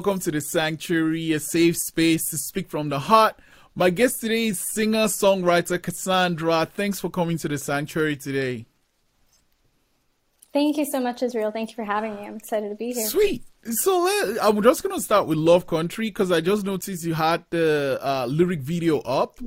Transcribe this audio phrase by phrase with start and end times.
[0.00, 3.38] welcome to the Sanctuary, a safe space to speak from the heart.
[3.74, 6.64] My guest today is singer songwriter Cassandra.
[6.64, 8.64] Thanks for coming to the Sanctuary today.
[10.54, 11.50] Thank you so much, Israel.
[11.50, 12.22] Thank you for having me.
[12.22, 13.06] I'm excited to be here.
[13.08, 13.44] Sweet.
[13.64, 17.44] So let, I'm just gonna start with Love Country because I just noticed you had
[17.50, 19.38] the uh, lyric video up.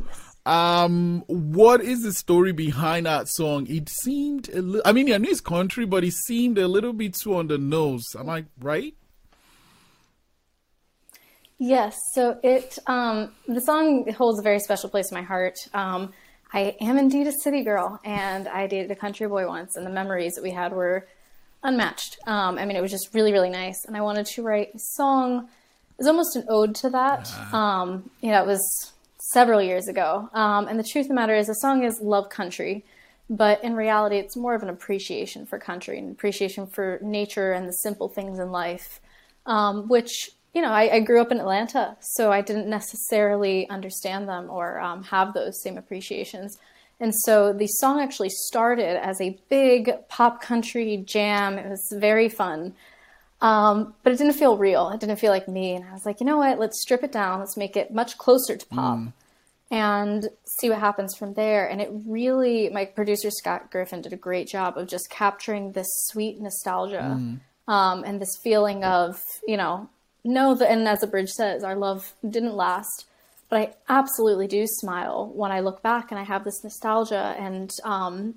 [0.45, 3.65] Um, what is the story behind that song?
[3.65, 4.83] It seemed a little.
[4.85, 7.57] I mean, I knew it's country, but it seemed a little bit too on the
[7.57, 8.05] nose.
[8.15, 8.93] Am I right?
[11.65, 11.97] Yes.
[12.11, 15.55] So it um, the song holds a very special place in my heart.
[15.73, 16.11] Um,
[16.51, 19.89] I am indeed a city girl, and I dated a country boy once, and the
[19.89, 21.07] memories that we had were
[21.63, 22.17] unmatched.
[22.27, 24.79] Um, I mean, it was just really, really nice, and I wanted to write a
[24.79, 25.47] song.
[25.91, 27.31] It was almost an ode to that.
[27.53, 28.91] Um, you know, it was
[29.31, 30.29] several years ago.
[30.33, 32.83] Um, and the truth of the matter is, the song is Love Country,
[33.29, 37.69] but in reality, it's more of an appreciation for country and appreciation for nature and
[37.69, 38.99] the simple things in life,
[39.45, 44.29] um, which, you know, I, I, grew up in Atlanta, so I didn't necessarily understand
[44.29, 46.59] them or um, have those same appreciations.
[46.99, 51.57] And so the song actually started as a big pop country jam.
[51.57, 52.75] It was very fun.
[53.41, 54.89] Um, but it didn't feel real.
[54.89, 55.75] It didn't feel like me.
[55.75, 56.59] And I was like, you know what?
[56.59, 57.39] Let's strip it down.
[57.39, 58.99] Let's make it much closer to pop.
[58.99, 59.13] Mm
[59.73, 61.67] and see what happens from there.
[61.67, 65.87] And it really, my producer Scott Griffin did a great job of just capturing this
[66.05, 67.39] sweet nostalgia mm.
[67.67, 69.89] um, and this feeling of, you know,
[70.23, 73.05] know that, and as the bridge says, our love didn't last.
[73.49, 77.71] But I absolutely do smile when I look back and I have this nostalgia and
[77.83, 78.35] um,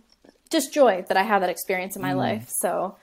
[0.51, 2.19] just joy that I had that experience in my mm.
[2.19, 2.49] life.
[2.51, 2.97] So,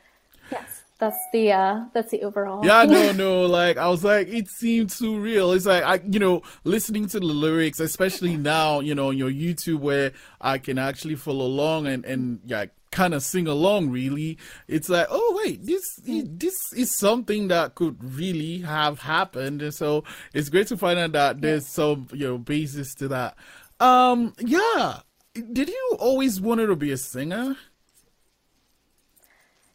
[0.51, 4.47] yes that's the uh that's the overall yeah no no like i was like it
[4.47, 8.95] seemed too real it's like i you know listening to the lyrics especially now you
[8.95, 13.23] know on your youtube where i can actually follow along and and yeah kind of
[13.23, 14.37] sing along really.
[14.67, 19.61] It's like oh wait this this is something that could really have happened.
[19.61, 23.35] And so it's great to find out that there's some you know basis to that.
[23.79, 24.99] Um yeah.
[25.33, 27.57] Did you always wanted to be a singer?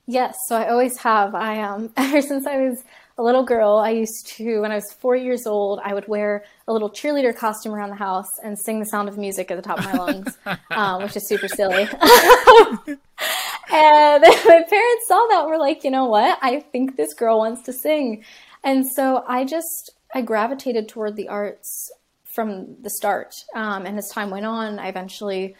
[0.06, 1.34] Yes, so I always have.
[1.34, 2.84] I um ever since I was
[3.18, 6.44] a little girl, I used to when I was four years old, I would wear
[6.68, 9.62] a little cheerleader costume around the house and sing the sound of music at the
[9.62, 10.38] top of my lungs,
[10.70, 11.82] um, which is super silly.
[11.82, 11.88] and
[13.70, 16.38] my parents saw that and were like, you know what?
[16.40, 18.24] I think this girl wants to sing,
[18.62, 21.90] and so I just I gravitated toward the arts
[22.24, 23.34] from the start.
[23.54, 25.56] Um, and as time went on, I eventually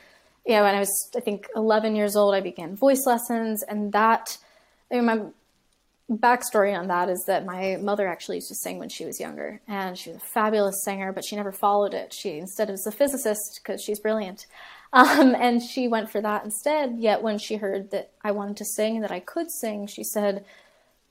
[0.49, 3.63] yeah, when I was, I think, 11 years old, I began voice lessons.
[3.63, 4.39] And that,
[4.91, 5.21] I mean, my
[6.11, 9.61] backstory on that is that my mother actually used to sing when she was younger.
[9.69, 12.15] And she was a fabulous singer, but she never followed it.
[12.15, 14.47] She instead was a physicist because she's brilliant.
[14.91, 16.97] Um, and she went for that instead.
[16.99, 20.03] Yet when she heard that I wanted to sing and that I could sing, she
[20.03, 20.47] said,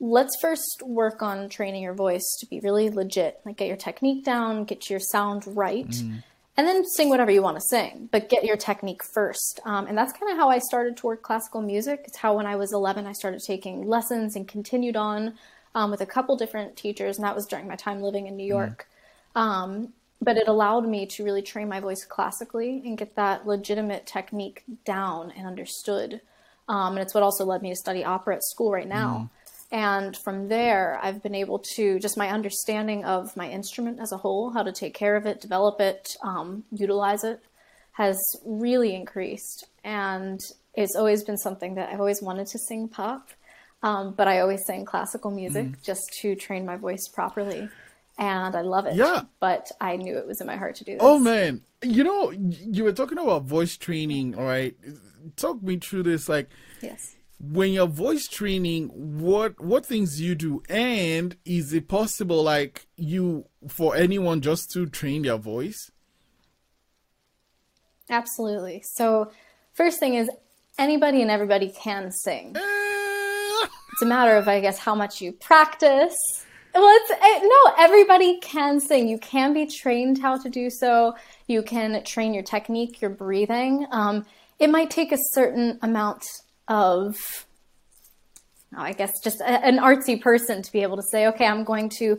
[0.00, 4.24] let's first work on training your voice to be really legit, like get your technique
[4.24, 5.86] down, get your sound right.
[5.86, 6.24] Mm
[6.58, 9.60] and then sing whatever you want to sing, but get your technique first.
[9.64, 12.02] Um, and that's kind of how I started toward classical music.
[12.04, 15.34] It's how when I was 11, I started taking lessons and continued on
[15.76, 18.42] um, with a couple different teachers, and that was during my time living in New
[18.42, 18.58] mm-hmm.
[18.58, 18.88] York.
[19.36, 19.40] Mm.
[19.40, 24.04] Um, but it allowed me to really train my voice classically and get that legitimate
[24.04, 26.20] technique down and understood.
[26.68, 29.30] Um, and it's what also led me to study opera at school right now.
[29.30, 29.37] Mm.
[29.70, 34.16] And from there, I've been able to just my understanding of my instrument as a
[34.16, 37.40] whole, how to take care of it, develop it, um, utilize it,
[37.92, 39.66] has really increased.
[39.84, 40.40] And
[40.74, 43.28] it's always been something that I've always wanted to sing pop,
[43.82, 45.82] um, but I always sang classical music mm.
[45.82, 47.68] just to train my voice properly.
[48.16, 48.94] And I love it.
[48.94, 49.24] Yeah.
[49.38, 51.02] But I knew it was in my heart to do this.
[51.02, 51.60] Oh, man.
[51.82, 54.74] You know, you were talking about voice training, all right?
[55.36, 56.28] Talk me through this.
[56.28, 56.48] Like,
[56.80, 60.62] yes when you're voice training what what things you do?
[60.68, 65.90] And is it possible like you for anyone just to train their voice?
[68.10, 68.82] Absolutely.
[68.94, 69.30] So
[69.74, 70.28] first thing is
[70.78, 72.56] anybody and everybody can sing.
[72.56, 73.66] Uh...
[73.92, 76.16] it's a matter of i guess how much you practice.
[76.74, 79.08] Well it's it, eh, no everybody can sing.
[79.08, 81.14] You can be trained how to do so.
[81.46, 83.86] You can train your technique your breathing.
[83.92, 84.26] Um,
[84.58, 86.24] it might take a certain amount
[86.68, 87.16] of
[88.76, 91.90] I guess just a, an artsy person to be able to say, okay, I'm going
[91.98, 92.18] to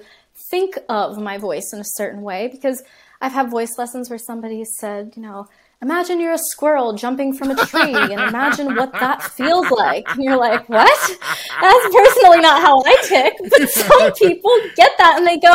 [0.49, 2.81] think of my voice in a certain way because
[3.21, 5.47] I've had voice lessons where somebody said, you know,
[5.81, 10.09] imagine you're a squirrel jumping from a tree and imagine what that feels like.
[10.09, 11.17] And you're like, what?
[11.61, 13.33] That's personally not how I tick.
[13.49, 15.53] But some people get that and they go,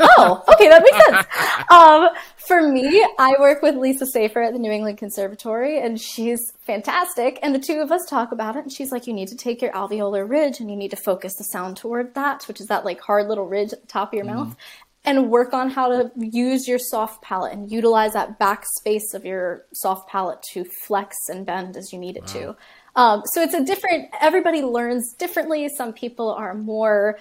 [0.00, 1.26] oh, okay, that makes sense.
[1.70, 2.08] Um,
[2.46, 7.38] for me, I work with Lisa Saffer at the New England Conservatory, and she's fantastic.
[7.42, 9.62] And the two of us talk about it, and she's like, "You need to take
[9.62, 12.84] your alveolar ridge, and you need to focus the sound toward that, which is that
[12.84, 14.34] like hard little ridge at the top of your mm.
[14.34, 14.56] mouth."
[15.04, 19.24] and work on how to use your soft palate and utilize that back space of
[19.24, 22.32] your soft palate to flex and bend as you need it wow.
[22.32, 22.56] to.
[22.94, 25.68] Um, so it's a different, everybody learns differently.
[25.76, 27.18] Some people are more,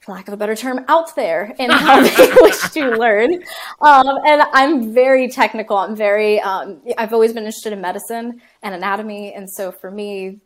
[0.00, 3.42] for lack of a better term, out there in how they wish to learn.
[3.80, 5.76] Um, and I'm very technical.
[5.76, 9.34] I'm very, um, I've always been interested in medicine and anatomy.
[9.34, 10.40] And so for me,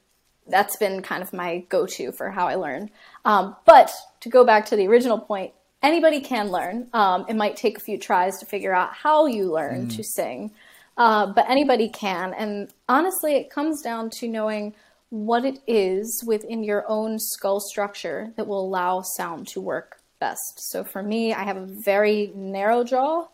[0.47, 2.91] that's been kind of my go to for how I learn.
[3.25, 3.91] Um, but
[4.21, 5.53] to go back to the original point,
[5.83, 6.89] anybody can learn.
[6.93, 9.97] Um, it might take a few tries to figure out how you learn mm.
[9.97, 10.53] to sing,
[10.97, 12.35] uh, but anybody can.
[12.35, 14.75] And honestly, it comes down to knowing
[15.15, 20.59] what it is within your own skull structure that will allow sound to work best.
[20.59, 23.29] So for me, I have a very narrow jaw,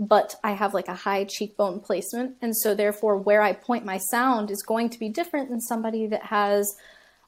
[0.00, 2.36] but I have like a high cheekbone placement.
[2.40, 6.06] And so therefore, where I point my sound is going to be different than somebody
[6.06, 6.74] that has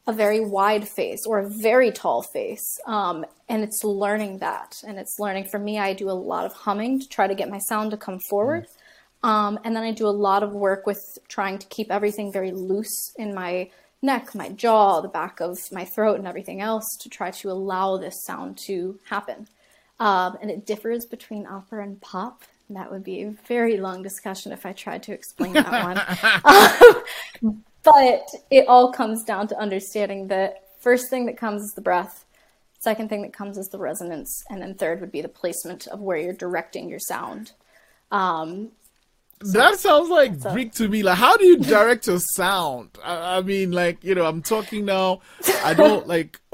[0.06, 2.81] a very wide face or a very tall face.
[2.87, 4.82] Um, and it's learning that.
[4.87, 7.50] And it's learning for me, I do a lot of humming to try to get
[7.50, 8.66] my sound to come forward.
[9.22, 9.28] Mm.
[9.28, 12.52] Um, and then I do a lot of work with trying to keep everything very
[12.52, 13.69] loose in my
[14.03, 17.97] neck, my jaw, the back of my throat, and everything else to try to allow
[17.97, 19.49] this sound to happen.
[20.00, 22.43] Um, and it differs between opera and pop.
[22.71, 27.03] that would be a very long discussion if I tried to explain that one.
[27.43, 31.81] Um, but it all comes down to understanding that first thing that comes is the
[31.81, 32.25] breath,
[32.81, 36.00] second thing that comes is the resonance, and then third would be the placement of
[36.00, 37.53] where you're directing your sound.
[38.11, 38.73] Um,
[39.40, 41.02] that sounds like Greek to me.
[41.02, 42.90] Like, how do you direct your sound?
[43.05, 45.20] I, I, mean, like, you know, I'm talking now.
[45.64, 46.40] I don't like,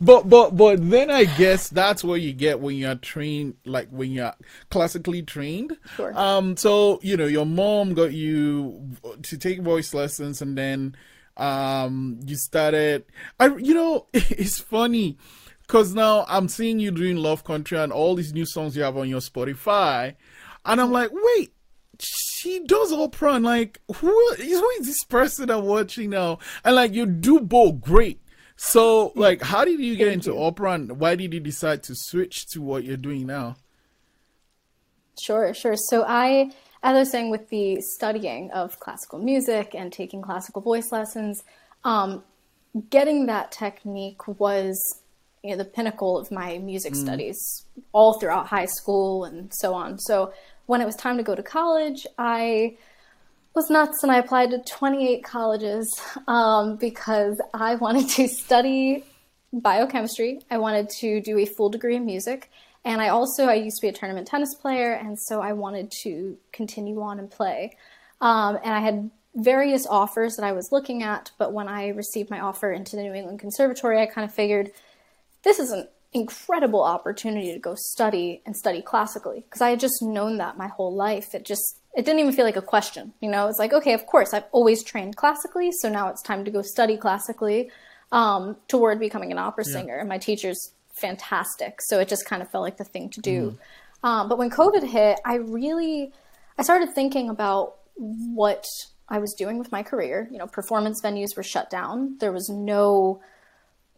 [0.00, 4.10] but but but then I guess that's what you get when you're trained, like when
[4.12, 4.34] you're
[4.70, 5.76] classically trained.
[5.96, 6.16] Sure.
[6.18, 6.56] Um.
[6.56, 10.96] So you know, your mom got you to take voice lessons, and then
[11.36, 13.04] um you started.
[13.38, 15.18] I you know, it's funny
[15.66, 18.96] because now I'm seeing you doing Love Country and all these new songs you have
[18.96, 20.14] on your Spotify
[20.64, 21.52] and I'm like, wait,
[21.98, 23.34] she does opera.
[23.34, 26.38] And like, who, who is this person I'm watching now?
[26.64, 28.20] And like, you do both great.
[28.56, 32.46] So, like, how did you get into opera and why did you decide to switch
[32.48, 33.56] to what you're doing now?
[35.20, 35.74] Sure, sure.
[35.76, 36.50] So, I,
[36.82, 41.42] as I was saying, with the studying of classical music and taking classical voice lessons,
[41.82, 42.22] um,
[42.90, 45.00] getting that technique was
[45.42, 46.96] you know, the pinnacle of my music mm.
[46.96, 49.98] studies all throughout high school and so on.
[49.98, 50.32] So,
[50.66, 52.76] when it was time to go to college, I
[53.54, 59.04] was nuts and I applied to 28 colleges um, because I wanted to study
[59.52, 60.40] biochemistry.
[60.50, 62.50] I wanted to do a full degree in music.
[62.84, 65.90] And I also, I used to be a tournament tennis player, and so I wanted
[66.02, 67.76] to continue on and play.
[68.20, 72.30] Um, and I had various offers that I was looking at, but when I received
[72.30, 74.70] my offer into the New England Conservatory, I kind of figured
[75.44, 80.38] this isn't incredible opportunity to go study and study classically because I had just known
[80.38, 81.34] that my whole life.
[81.34, 83.48] It just it didn't even feel like a question, you know.
[83.48, 86.62] It's like okay, of course I've always trained classically, so now it's time to go
[86.62, 87.70] study classically
[88.12, 89.96] um, toward becoming an opera singer.
[89.96, 93.58] And my teacher's fantastic, so it just kind of felt like the thing to do.
[94.02, 94.08] Mm.
[94.08, 96.12] Um, but when COVID hit, I really
[96.56, 98.64] I started thinking about what
[99.08, 100.28] I was doing with my career.
[100.30, 102.16] You know, performance venues were shut down.
[102.20, 103.20] There was no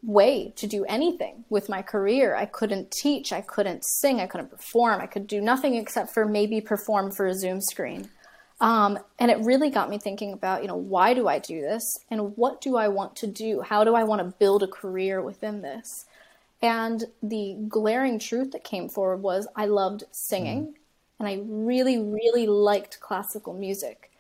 [0.07, 2.37] way to do anything with my career.
[2.37, 6.25] I couldn't teach, I couldn't sing, I couldn't perform, I could do nothing except for
[6.25, 8.09] maybe perform for a Zoom screen.
[8.61, 11.99] Um, and it really got me thinking about, you know, why do I do this
[12.11, 13.61] and what do I want to do?
[13.61, 16.07] How do I want to build a career within this?
[16.63, 20.75] And the glaring truth that came forward was I loved singing mm.
[21.19, 24.11] and I really, really liked classical music.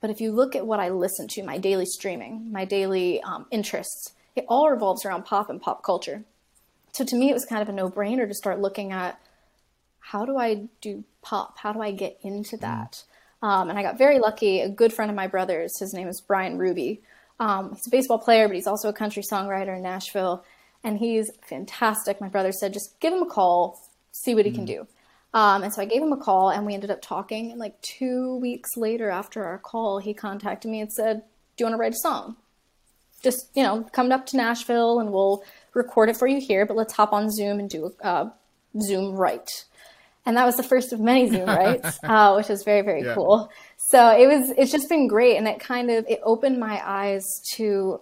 [0.00, 3.46] But if you look at what I listen to, my daily streaming, my daily um,
[3.50, 6.24] interests, it all revolves around pop and pop culture.
[6.92, 9.20] So to me, it was kind of a no brainer to start looking at
[10.00, 11.58] how do I do pop?
[11.58, 12.60] How do I get into mm.
[12.60, 13.04] that?
[13.42, 14.60] Um, and I got very lucky.
[14.60, 17.02] A good friend of my brother's, his name is Brian Ruby.
[17.38, 20.44] Um, he's a baseball player, but he's also a country songwriter in Nashville.
[20.82, 22.20] And he's fantastic.
[22.20, 23.78] My brother said, just give him a call,
[24.12, 24.56] see what he mm.
[24.56, 24.86] can do.
[25.34, 27.50] Um, and so I gave him a call, and we ended up talking.
[27.50, 31.22] And like two weeks later, after our call, he contacted me and said,
[31.56, 32.36] Do you want to write a song?
[33.22, 35.42] Just you know come up to Nashville and we'll
[35.74, 36.66] record it for you here.
[36.66, 38.30] But let's hop on Zoom and do a uh,
[38.80, 39.64] Zoom write.
[40.26, 43.14] And that was the first of many Zoom writes, uh, which is very very yeah.
[43.14, 43.50] cool.
[43.76, 47.24] So it was it's just been great, and it kind of it opened my eyes
[47.54, 48.00] to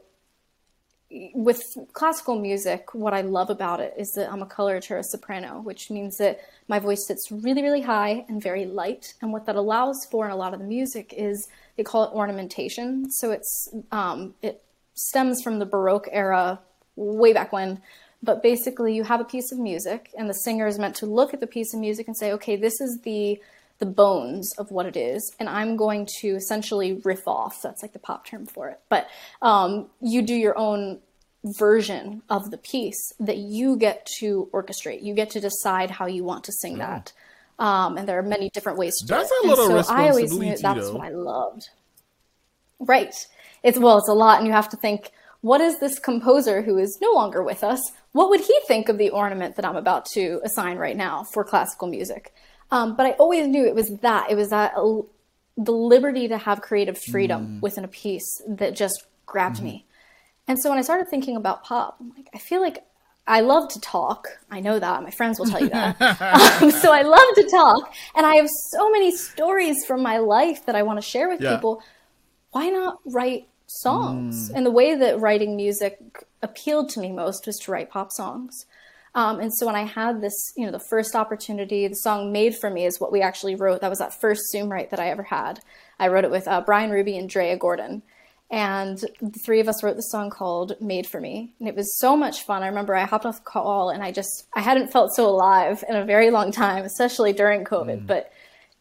[1.35, 5.91] with classical music, what I love about it is that I'm a coloratura soprano, which
[5.91, 9.15] means that my voice sits really, really high and very light.
[9.23, 12.13] And what that allows for in a lot of the music is they call it
[12.13, 13.09] ornamentation.
[13.11, 14.63] So it's um, it
[14.97, 16.61] stems from the Baroque era,
[16.97, 17.81] way back when.
[18.23, 21.33] But basically, you have a piece of music, and the singer is meant to look
[21.33, 23.41] at the piece of music and say, "Okay, this is the
[23.79, 27.61] the bones of what it is, and I'm going to essentially riff off.
[27.63, 28.81] That's like the pop term for it.
[28.89, 29.09] But
[29.43, 31.01] um, you do your own
[31.45, 35.03] version of the piece that you get to orchestrate.
[35.03, 36.87] You get to decide how you want to sing yeah.
[36.87, 37.13] that.
[37.59, 39.49] Um, and there are many different ways to that's do it.
[39.49, 41.69] That's a lot and so I always knew that's what I loved.
[42.79, 43.15] Right.
[43.63, 45.11] It's well, it's a lot, and you have to think.
[45.43, 47.81] What is this composer who is no longer with us?
[48.13, 51.45] What would he think of the ornament that I'm about to assign right now for
[51.45, 52.35] classical music?
[52.73, 54.31] Um, but I always knew it was that.
[54.31, 55.03] It was that uh,
[55.57, 57.63] the liberty to have creative freedom mm.
[57.63, 59.65] within a piece that just grabbed mm.
[59.65, 59.87] me.
[60.49, 62.85] And so when I started thinking about pop, I'm like, I feel like
[63.27, 64.29] I love to talk.
[64.51, 65.03] I know that.
[65.03, 66.01] My friends will tell you that.
[66.63, 67.93] um, so I love to talk.
[68.15, 71.41] And I have so many stories from my life that I want to share with
[71.41, 71.57] yeah.
[71.57, 71.83] people.
[72.57, 74.49] Why not write songs?
[74.49, 74.57] Mm.
[74.57, 75.99] And the way that writing music
[76.41, 78.65] appealed to me most was to write pop songs.
[79.15, 82.57] Um, and so when I had this, you know, the first opportunity, the song "Made
[82.57, 83.83] for Me" is what we actually wrote.
[83.83, 85.61] That was that first Zoom write that I ever had.
[85.99, 88.03] I wrote it with uh, Brian Ruby and Drea Gordon,
[88.51, 91.99] and the three of us wrote the song called "Made for Me," and it was
[91.99, 92.63] so much fun.
[92.63, 95.85] I remember I hopped off the call and I just I hadn't felt so alive
[95.87, 98.05] in a very long time, especially during COVID.
[98.05, 98.07] Mm.
[98.07, 98.33] But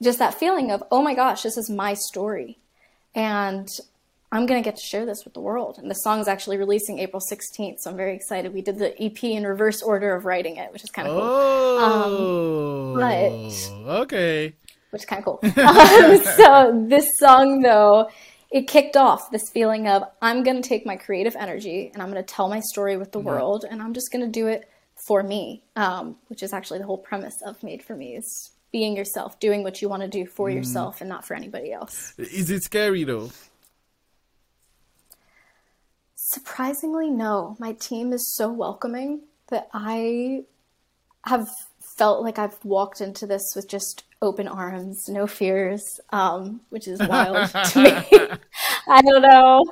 [0.02, 2.58] just that feeling of oh my gosh, this is my story,
[3.16, 3.68] and
[4.32, 5.78] I'm going to get to share this with the world.
[5.78, 8.54] And the song is actually releasing April 16th, so I'm very excited.
[8.54, 12.96] We did the EP in reverse order of writing it, which is kind of oh,
[12.98, 13.04] cool.
[13.04, 14.54] Um, but, okay.
[14.90, 15.40] Which is kind of cool.
[15.64, 18.10] um, so this song, though,
[18.52, 22.12] it kicked off this feeling of I'm going to take my creative energy and I'm
[22.12, 23.30] going to tell my story with the mm-hmm.
[23.30, 24.70] world, and I'm just going to do it
[25.08, 28.96] for me, um, which is actually the whole premise of Made for Me is being
[28.96, 30.56] yourself, doing what you want to do for mm.
[30.56, 32.14] yourself and not for anybody else.
[32.18, 33.30] Is it scary though?
[36.16, 37.56] Surprisingly, no.
[37.60, 40.44] My team is so welcoming that I
[41.26, 41.48] have
[41.80, 47.00] felt like I've walked into this with just open arms, no fears, um, which is
[47.00, 48.30] wild to me.
[48.88, 49.64] I don't know.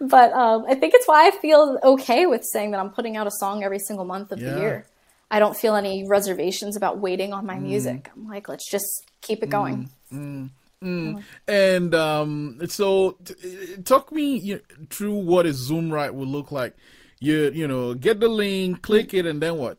[0.00, 3.26] But um, I think it's why I feel okay with saying that I'm putting out
[3.26, 4.50] a song every single month of yeah.
[4.50, 4.86] the year.
[5.30, 7.62] I don't feel any reservations about waiting on my mm.
[7.62, 8.10] music.
[8.14, 8.86] I'm like, let's just
[9.20, 9.90] keep it going.
[10.12, 10.18] Mm.
[10.18, 10.50] Mm.
[10.84, 11.22] Mm.
[11.48, 16.52] And um, so, t- talk me you know, through what a Zoom write would look
[16.52, 16.76] like.
[17.20, 19.78] You you know, get the link, click it, and then what?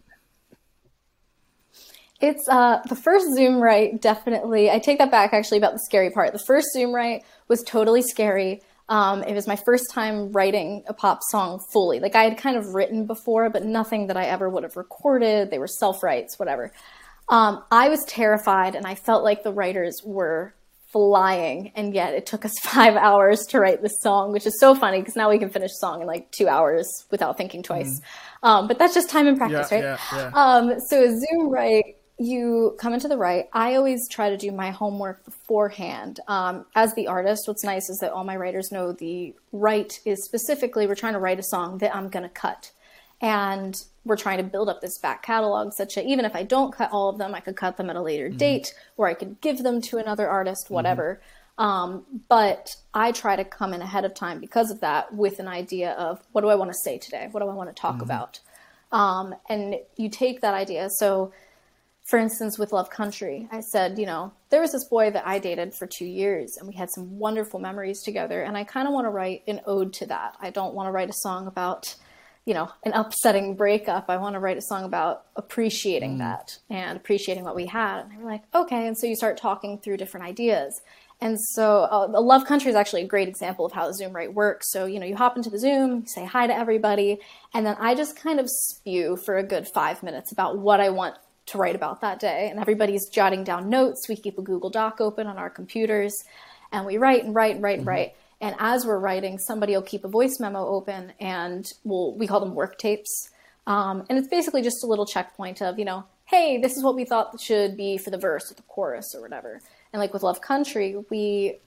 [2.22, 4.02] It's uh, the first Zoom write.
[4.02, 5.32] Definitely, I take that back.
[5.34, 6.34] Actually, about the scary part.
[6.34, 8.62] The first Zoom write was totally scary.
[8.88, 12.00] Um, it was my first time writing a pop song fully.
[12.00, 15.50] Like I had kind of written before, but nothing that I ever would have recorded.
[15.50, 16.72] They were self writes, whatever.
[17.28, 20.54] Um, I was terrified, and I felt like the writers were
[20.96, 24.74] flying and yet it took us five hours to write this song which is so
[24.74, 28.00] funny because now we can finish a song in like two hours without thinking twice
[28.00, 28.48] mm.
[28.48, 30.32] um, but that's just time and practice yeah, right yeah, yeah.
[30.34, 33.50] Um, so a zoom write you come into the right.
[33.54, 37.98] i always try to do my homework beforehand um, as the artist what's nice is
[38.00, 41.78] that all my writers know the right is specifically we're trying to write a song
[41.80, 42.72] that i'm going to cut
[43.22, 46.72] and we're trying to build up this back catalog such that even if I don't
[46.72, 48.38] cut all of them, I could cut them at a later mm-hmm.
[48.38, 50.76] date or I could give them to another artist, mm-hmm.
[50.76, 51.22] whatever.
[51.22, 51.32] Mm-hmm.
[51.58, 55.48] Um, but I try to come in ahead of time because of that with an
[55.48, 57.30] idea of what do I want to say today?
[57.32, 58.04] What do I want to talk mm-hmm.
[58.04, 58.42] about?
[58.92, 60.90] Um, and you take that idea.
[60.90, 61.32] So,
[62.06, 65.40] for instance, with Love Country, I said, you know, there was this boy that I
[65.40, 68.44] dated for two years and we had some wonderful memories together.
[68.44, 70.38] And I kind of want to write an ode to that.
[70.40, 71.96] I don't want to write a song about,
[72.46, 74.06] you know, an upsetting breakup.
[74.08, 76.20] I want to write a song about appreciating mm.
[76.20, 78.02] that and appreciating what we had.
[78.02, 78.86] And they were like, okay.
[78.86, 80.80] And so you start talking through different ideas.
[81.22, 84.36] And so uh, Love Country is actually a great example of how the Zoom write
[84.36, 84.70] works.
[84.70, 87.20] So, you know, you hop into the Zoom, you say hi to everybody,
[87.54, 90.90] and then I just kind of spew for a good five minutes about what I
[90.90, 91.16] want
[91.48, 92.50] to write about that day.
[92.50, 94.08] And everybody's jotting down notes.
[94.10, 96.14] We keep a Google Doc open on our computers,
[96.72, 97.90] and we write and write and write and mm-hmm.
[97.90, 98.16] write.
[98.42, 102.40] And as we're writing, somebody will keep a voice memo open and we'll, we call
[102.40, 103.30] them work tapes.
[103.66, 106.96] Um, and it's basically just a little checkpoint of, you know, hey, this is what
[106.96, 109.62] we thought should be for the verse or the chorus or whatever.
[109.94, 111.60] And like with Love Country, we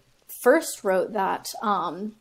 [0.42, 2.16] first wrote that, um,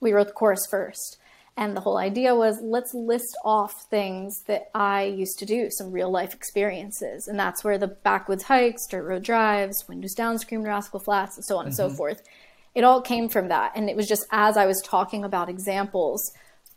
[0.00, 1.18] we wrote the chorus first.
[1.58, 5.92] And the whole idea was let's list off things that I used to do, some
[5.92, 7.28] real life experiences.
[7.28, 11.44] And that's where the backwoods hikes, dirt road drives, windows down, screamed Rascal Flatts, and
[11.44, 11.66] so on mm-hmm.
[11.66, 11.96] and so mm-hmm.
[11.96, 12.22] forth
[12.78, 13.72] it all came from that.
[13.74, 16.32] And it was just as I was talking about examples,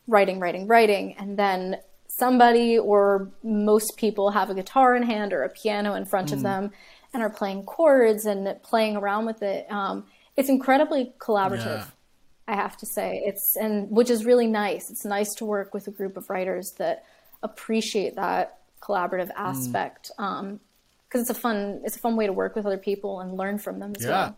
[0.07, 5.43] writing, writing, writing, and then somebody or most people have a guitar in hand or
[5.43, 6.33] a piano in front mm.
[6.33, 6.71] of them
[7.13, 9.71] and are playing chords and playing around with it.
[9.71, 11.65] Um, it's incredibly collaborative.
[11.65, 11.85] Yeah.
[12.51, 14.89] I have to say it's and which is really nice.
[14.89, 17.05] It's nice to work with a group of writers that
[17.41, 19.37] appreciate that collaborative mm.
[19.37, 20.59] aspect because um,
[21.13, 23.79] it's a fun it's a fun way to work with other people and learn from
[23.79, 24.09] them as yeah.
[24.09, 24.37] well.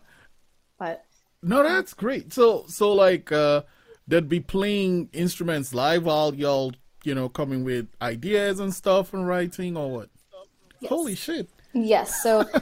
[0.78, 1.04] But
[1.42, 2.32] no, that's great.
[2.32, 3.62] So so like uh,
[4.06, 9.26] they'd be playing instruments live while y'all you know coming with ideas and stuff and
[9.26, 10.08] writing or what?
[10.78, 10.88] Yes.
[10.88, 11.48] Holy shit!
[11.72, 12.22] Yes.
[12.22, 12.44] So.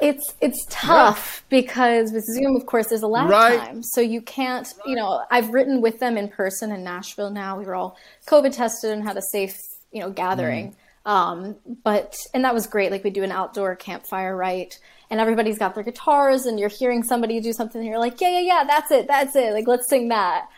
[0.00, 1.60] It's it's tough yeah.
[1.60, 3.58] because with Zoom, of course, there's a lag right.
[3.58, 4.72] time, so you can't.
[4.86, 7.30] You know, I've written with them in person in Nashville.
[7.30, 7.96] Now we were all
[8.28, 9.58] COVID tested and had a safe,
[9.90, 10.76] you know, gathering.
[11.04, 11.10] Mm.
[11.10, 12.92] Um, but and that was great.
[12.92, 14.78] Like we do an outdoor campfire, right?
[15.10, 18.30] And everybody's got their guitars, and you're hearing somebody do something, and you're like, yeah,
[18.30, 19.52] yeah, yeah, that's it, that's it.
[19.52, 20.48] Like let's sing that.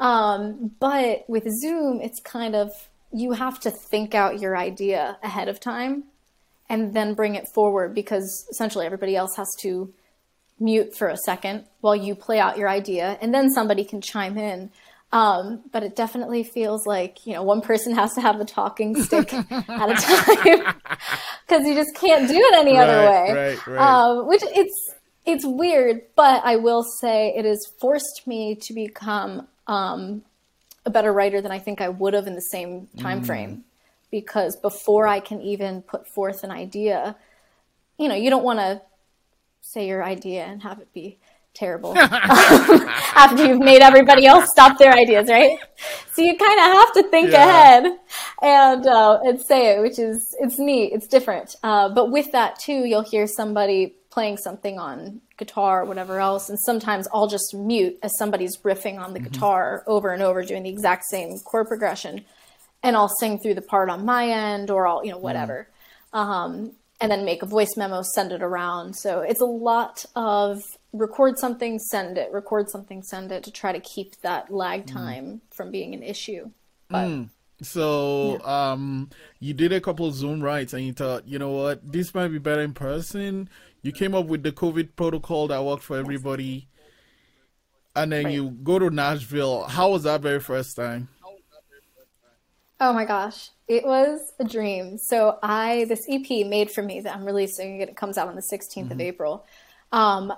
[0.00, 2.72] Um, but with Zoom, it's kind of
[3.12, 6.04] you have to think out your idea ahead of time
[6.68, 9.92] and then bring it forward because essentially everybody else has to
[10.60, 14.36] mute for a second while you play out your idea and then somebody can chime
[14.36, 14.70] in
[15.10, 19.00] um, but it definitely feels like you know one person has to have the talking
[19.02, 20.74] stick at a time
[21.46, 23.78] because you just can't do it any right, other way right, right.
[23.78, 24.94] Um, which it's
[25.24, 30.22] it's weird but i will say it has forced me to become um,
[30.84, 33.26] a better writer than i think i would have in the same time mm.
[33.26, 33.64] frame
[34.10, 37.16] because before I can even put forth an idea,
[37.98, 38.82] you know, you don't want to
[39.60, 41.18] say your idea and have it be
[41.54, 45.58] terrible after you've made everybody else stop their ideas, right?
[46.12, 47.48] So you kind of have to think yeah.
[47.48, 47.98] ahead
[48.42, 51.56] and uh, and say it, which is it's neat, it's different.
[51.62, 56.48] Uh, but with that too, you'll hear somebody playing something on guitar or whatever else,
[56.48, 59.30] and sometimes I'll just mute as somebody's riffing on the mm-hmm.
[59.30, 62.24] guitar over and over, doing the exact same chord progression
[62.82, 65.68] and I'll sing through the part on my end or I'll, you know, whatever.
[66.14, 66.18] Mm.
[66.18, 68.94] Um, and then make a voice memo, send it around.
[68.96, 73.72] So it's a lot of record something, send it, record something, send it to try
[73.72, 74.92] to keep that lag mm.
[74.92, 75.54] time mm.
[75.54, 76.50] from being an issue.
[76.88, 77.28] But mm.
[77.60, 78.70] So yeah.
[78.70, 79.10] um
[79.40, 82.38] you did a couple Zoom rights and you thought, you know what, this might be
[82.38, 83.48] better in person.
[83.82, 86.68] You came up with the COVID protocol that worked for everybody.
[87.96, 88.34] And then right.
[88.34, 89.64] you go to Nashville.
[89.64, 91.08] How was that very first time?
[92.80, 94.98] Oh my gosh, it was a dream.
[94.98, 97.80] So I this EP made for me that I'm releasing.
[97.80, 98.92] It comes out on the 16th mm-hmm.
[98.92, 99.44] of April.
[99.90, 100.32] Um,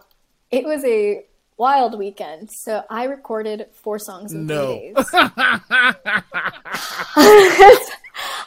[0.50, 1.24] it was a
[1.56, 2.50] wild weekend.
[2.50, 4.66] So I recorded four songs in no.
[4.66, 4.94] three days.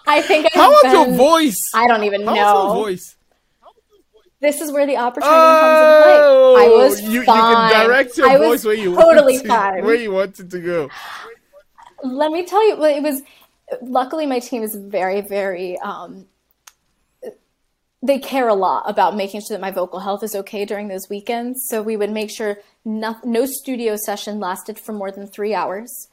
[0.06, 1.72] I think I How was your voice?
[1.74, 2.64] I don't even How know.
[2.66, 3.16] Your voice?
[4.42, 6.66] This is where the opportunity oh, comes into play.
[6.66, 7.38] I oh, was you, fine.
[7.38, 9.86] You can direct your I voice where you totally to, fine.
[9.86, 10.90] where you wanted to go.
[12.04, 13.22] Let me tell you, it was
[13.82, 16.26] luckily my team is very very um,
[18.04, 21.10] they care a lot about making sure that my vocal health is okay during those
[21.10, 21.66] weekends.
[21.70, 26.10] So we would make sure no, no studio session lasted for more than three hours.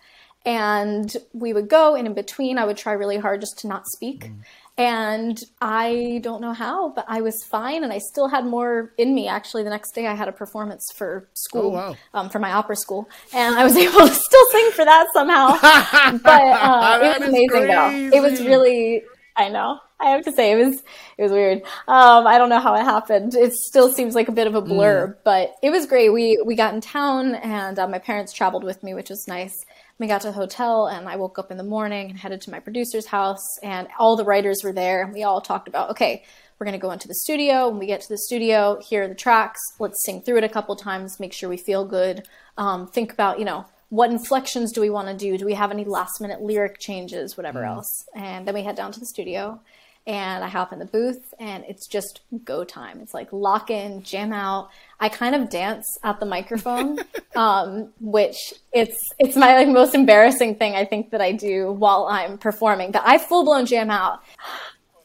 [0.46, 3.86] And we would go and in between i would try really hard just to not
[3.88, 4.26] speak.
[4.26, 4.38] Mm.
[4.80, 9.14] And I don't know how, but I was fine, and I still had more in
[9.14, 9.28] me.
[9.28, 11.96] Actually, the next day I had a performance for school, oh, wow.
[12.14, 15.48] um, for my opera school, and I was able to still sing for that somehow.
[16.22, 17.66] but uh, it was amazing, crazy.
[17.66, 18.16] though.
[18.16, 19.02] It was really,
[19.36, 19.80] I know.
[20.00, 20.82] I have to say it was
[21.18, 21.58] it was weird.
[21.86, 23.34] Um, I don't know how it happened.
[23.34, 25.16] It still seems like a bit of a blur, mm.
[25.24, 26.08] but it was great.
[26.08, 29.62] We we got in town, and uh, my parents traveled with me, which was nice
[30.00, 32.50] we got to the hotel and I woke up in the morning and headed to
[32.50, 36.24] my producer's house and all the writers were there and we all talked about, okay,
[36.58, 37.68] we're going to go into the studio.
[37.68, 39.60] When we get to the studio, here are the tracks.
[39.78, 42.26] Let's sing through it a couple times, make sure we feel good.
[42.56, 45.36] Um, think about, you know, what inflections do we want to do?
[45.36, 47.68] Do we have any last minute lyric changes, whatever mm.
[47.68, 48.06] else?
[48.14, 49.60] And then we head down to the studio
[50.06, 53.00] and I hop in the booth and it's just go time.
[53.00, 54.70] It's like lock in, jam out.
[54.98, 56.98] I kind of dance at the microphone,
[57.40, 62.04] um, which it's it's my like most embarrassing thing I think that I do while
[62.04, 62.92] I'm performing.
[62.92, 64.22] But I full blown jam out.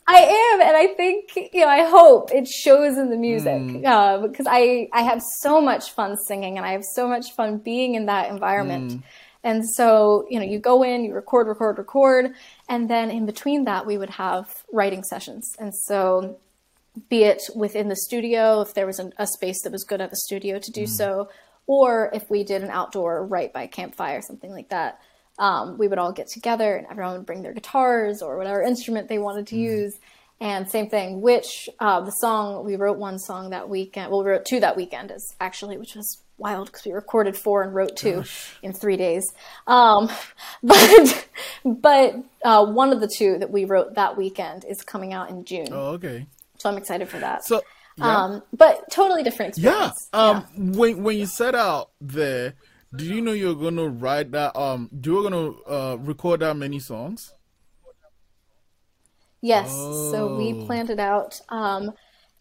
[0.05, 1.69] I am, and I think you know.
[1.69, 3.85] I hope it shows in the music mm.
[3.85, 7.57] uh, because I I have so much fun singing, and I have so much fun
[7.57, 8.91] being in that environment.
[8.91, 9.03] Mm.
[9.45, 12.33] And so, you know, you go in, you record, record, record,
[12.67, 15.55] and then in between that, we would have writing sessions.
[15.59, 16.39] And so,
[17.09, 20.09] be it within the studio, if there was an, a space that was good at
[20.09, 20.89] the studio to do mm.
[20.89, 21.29] so,
[21.67, 24.99] or if we did an outdoor right by a campfire, something like that,
[25.37, 29.09] um, we would all get together and everyone would bring their guitars or whatever instrument
[29.09, 29.59] they wanted to mm.
[29.59, 29.99] use.
[30.41, 34.11] And same thing, which uh, the song, we wrote one song that weekend.
[34.11, 37.63] Well, we wrote two that weekend, is actually, which was wild because we recorded four
[37.63, 38.57] and wrote two Gosh.
[38.61, 39.23] in three days.
[39.65, 40.09] Um,
[40.63, 41.27] but
[41.63, 45.45] but uh, one of the two that we wrote that weekend is coming out in
[45.45, 45.69] June.
[45.71, 46.27] Oh, okay.
[46.57, 47.45] So I'm excited for that.
[47.45, 47.61] So,
[47.97, 48.23] yeah.
[48.23, 50.09] um, but totally different experience.
[50.13, 50.19] Yeah.
[50.19, 50.77] Um, yeah.
[50.77, 52.55] when when you set out there,
[52.95, 54.55] do you know you're gonna write that?
[54.55, 57.33] Um, do you were gonna uh, record that many songs?
[59.41, 59.69] Yes.
[59.71, 60.11] Oh.
[60.11, 60.65] So we oh.
[60.65, 61.39] planned it out.
[61.49, 61.93] Um,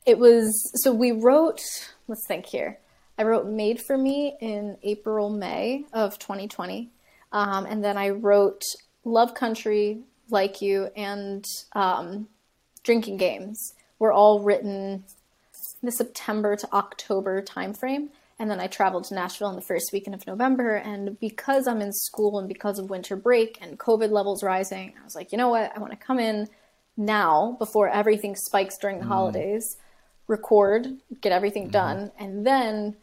[0.06, 1.60] it was so we wrote.
[2.08, 2.78] Let's think here.
[3.16, 6.90] I wrote "Made for Me" in April, May of 2020,
[7.32, 8.62] um, and then I wrote
[9.04, 12.28] "Love Country," "Like You," and um,
[12.82, 15.04] "Drinking Games." Were all written
[15.84, 18.08] the September to October timeframe.
[18.38, 20.74] And then I traveled to Nashville in the first weekend of November.
[20.74, 25.04] And because I'm in school and because of winter break and COVID levels rising, I
[25.04, 25.72] was like, you know what?
[25.74, 26.48] I want to come in
[26.96, 29.08] now before everything spikes during the mm.
[29.08, 29.76] holidays,
[30.26, 30.88] record,
[31.20, 31.72] get everything mm.
[31.72, 32.10] done.
[32.18, 32.96] And then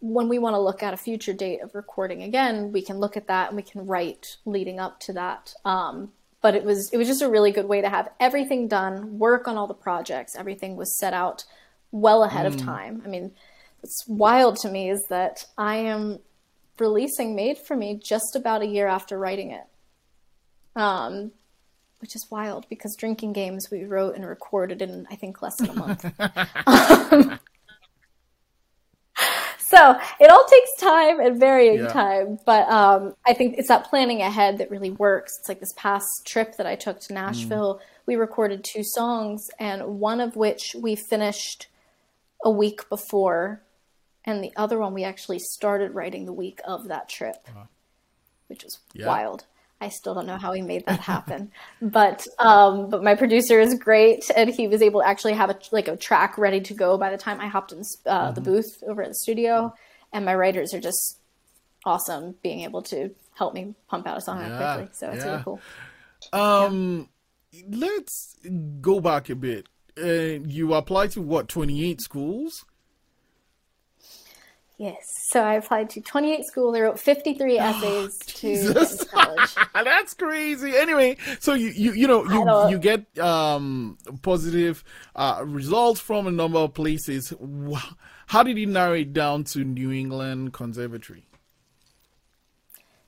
[0.00, 3.16] when we want to look at a future date of recording again, we can look
[3.16, 5.54] at that and we can write leading up to that.
[5.64, 9.18] Um, but it was it was just a really good way to have everything done,
[9.18, 10.36] work on all the projects.
[10.36, 11.44] Everything was set out
[11.92, 12.54] well ahead mm.
[12.54, 13.02] of time.
[13.04, 13.32] I mean,
[13.82, 16.18] it's wild to me is that I am
[16.78, 19.64] releasing Made for Me just about a year after writing it.
[20.74, 21.32] Um,
[22.00, 25.70] which is wild because drinking games we wrote and recorded in I think less than
[25.70, 26.04] a month.
[26.66, 27.38] um,
[29.58, 31.88] so it all takes time and varying yeah.
[31.88, 35.38] time, but um, I think it's that planning ahead that really works.
[35.38, 37.76] It's like this past trip that I took to Nashville.
[37.76, 37.80] Mm.
[38.06, 41.66] We recorded two songs, and one of which we finished
[42.44, 43.62] a week before,
[44.24, 47.64] and the other one we actually started writing the week of that trip, uh-huh.
[48.48, 49.06] which was yeah.
[49.06, 49.44] wild.
[49.78, 53.74] I still don't know how he made that happen, but um, but my producer is
[53.74, 56.96] great, and he was able to actually have a like a track ready to go
[56.96, 58.34] by the time I hopped in uh, mm-hmm.
[58.34, 59.74] the booth over at the studio,
[60.12, 61.18] and my writers are just
[61.84, 64.90] awesome, being able to help me pump out a song yeah, quickly.
[64.92, 65.30] So it's yeah.
[65.30, 65.60] really cool.
[66.32, 67.08] Um,
[67.52, 67.62] yeah.
[67.70, 68.36] let's
[68.80, 69.66] go back a bit.
[69.98, 72.64] Uh, you applied to what twenty eight schools?
[74.78, 74.98] Yes.
[75.30, 76.76] So I applied to 28 schools.
[76.76, 79.54] I wrote 53 essays to college.
[79.74, 80.76] That's crazy.
[80.76, 86.30] Anyway, so you you you know you you get um positive uh, results from a
[86.30, 87.32] number of places.
[88.26, 91.26] How did you narrow it down to New England Conservatory?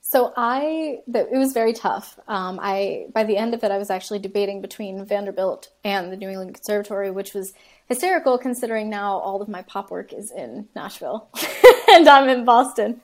[0.09, 2.19] So I, it was very tough.
[2.27, 6.17] Um, I by the end of it, I was actually debating between Vanderbilt and the
[6.17, 7.53] New England Conservatory, which was
[7.87, 11.29] hysterical considering now all of my pop work is in Nashville
[11.91, 13.01] and I'm in Boston.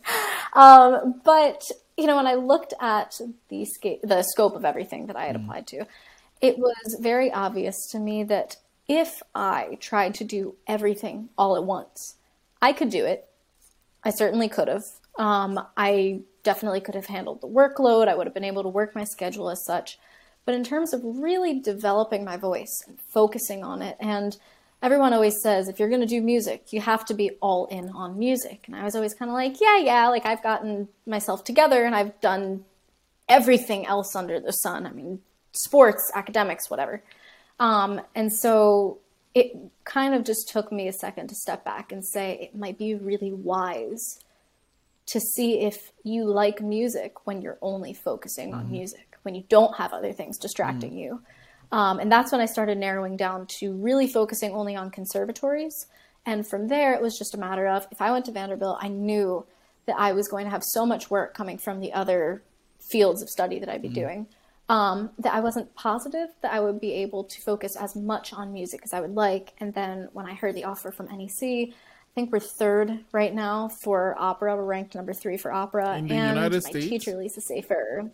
[0.53, 1.61] Um, but
[1.95, 3.13] you know, when I looked at
[3.49, 5.43] the sca- the scope of everything that I had mm.
[5.43, 5.85] applied to,
[6.41, 8.55] it was very obvious to me that
[8.87, 12.15] if I tried to do everything all at once,
[12.63, 13.29] I could do it.
[14.03, 14.85] I certainly could have.
[15.19, 18.07] Um, I definitely could have handled the workload.
[18.07, 19.99] I would have been able to work my schedule as such.
[20.45, 24.37] But in terms of really developing my voice and focusing on it and
[24.81, 27.89] everyone always says if you're going to do music, you have to be all in
[27.89, 28.65] on music.
[28.67, 31.95] And I was always kind of like, yeah, yeah, like I've gotten myself together and
[31.95, 32.65] I've done
[33.27, 34.85] everything else under the sun.
[34.85, 35.21] I mean,
[35.53, 37.01] sports, academics, whatever.
[37.59, 38.99] Um, and so
[39.33, 42.77] it kind of just took me a second to step back and say it might
[42.77, 44.19] be really wise
[45.07, 48.59] to see if you like music when you're only focusing mm-hmm.
[48.59, 50.99] on music, when you don't have other things distracting mm-hmm.
[50.99, 51.21] you.
[51.71, 55.87] Um, and that's when I started narrowing down to really focusing only on conservatories.
[56.25, 58.87] And from there, it was just a matter of if I went to Vanderbilt, I
[58.87, 59.45] knew
[59.85, 62.43] that I was going to have so much work coming from the other
[62.79, 63.95] fields of study that I'd be mm-hmm.
[63.95, 64.27] doing
[64.69, 68.51] um, that I wasn't positive that I would be able to focus as much on
[68.51, 69.53] music as I would like.
[69.59, 71.69] And then when I heard the offer from NEC,
[72.15, 74.55] think we're third right now for opera.
[74.55, 75.97] We're ranked number three for opera.
[75.97, 76.87] In the and United my States?
[76.87, 78.09] teacher, Lisa Saffer,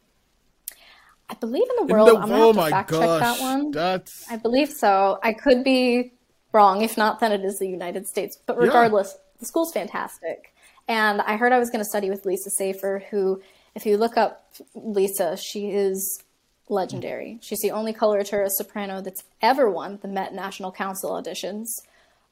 [1.29, 2.09] I believe in the world.
[2.09, 3.71] In the, I'm gonna oh have to fact gosh, check that one.
[3.71, 4.29] That's...
[4.29, 5.19] I believe so.
[5.23, 6.11] I could be
[6.51, 6.81] wrong.
[6.81, 8.37] If not, then it is the United States.
[8.45, 9.39] But regardless, yeah.
[9.39, 10.53] the school's fantastic.
[10.87, 13.41] And I heard I was going to study with Lisa Saffer, who,
[13.75, 16.21] if you look up Lisa, she is
[16.67, 17.37] legendary.
[17.41, 21.67] She's the only coloratura soprano that's ever won the Met National Council auditions.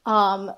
[0.04, 0.52] Um,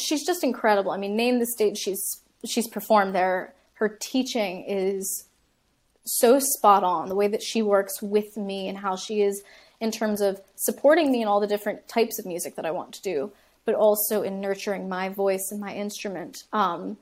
[0.00, 0.90] she's just incredible.
[0.90, 3.54] I mean, name the stage she's she's performed there.
[3.74, 5.24] Her teaching is
[6.04, 9.42] so spot on the way that she works with me and how she is
[9.80, 12.92] in terms of supporting me in all the different types of music that I want
[12.94, 13.30] to do,
[13.64, 16.44] but also in nurturing my voice and my instrument.
[16.52, 16.96] Um,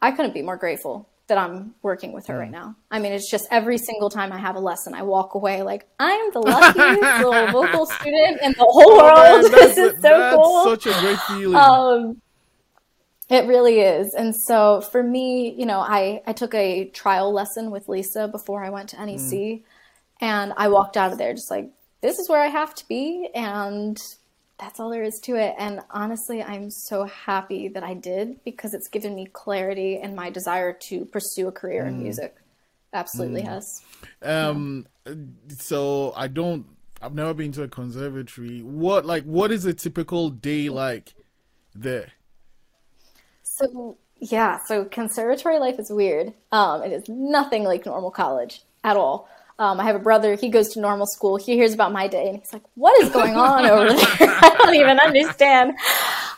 [0.00, 2.74] I couldn't be more grateful that I'm working with her right now.
[2.90, 5.86] I mean, it's just every single time I have a lesson, I walk away like
[5.98, 9.12] I'm the luckiest little vocal student in the whole world.
[9.16, 10.64] Oh, man, this is so that's cool.
[10.64, 11.56] such a great feeling.
[11.56, 12.22] Um,
[13.32, 14.12] it really is.
[14.12, 18.62] And so for me, you know, I, I took a trial lesson with Lisa before
[18.62, 19.06] I went to mm.
[19.06, 19.62] NEC
[20.20, 21.70] and I walked out of there just like,
[22.02, 23.30] this is where I have to be.
[23.34, 23.98] And
[24.58, 25.54] that's all there is to it.
[25.58, 30.28] And honestly, I'm so happy that I did because it's given me clarity and my
[30.28, 32.02] desire to pursue a career in mm.
[32.02, 32.36] music.
[32.92, 33.46] Absolutely mm.
[33.46, 33.82] has.
[34.20, 34.86] Um,
[35.58, 36.66] so I don't.
[37.00, 38.60] I've never been to a conservatory.
[38.60, 41.14] What like what is a typical day like
[41.74, 42.12] there?
[43.56, 46.32] So yeah, so conservatory life is weird.
[46.52, 49.28] Um, it is nothing like normal college at all.
[49.58, 50.34] Um, I have a brother.
[50.36, 51.36] He goes to normal school.
[51.36, 53.98] He hears about my day, and he's like, "What is going on over there?
[54.20, 55.74] I don't even understand."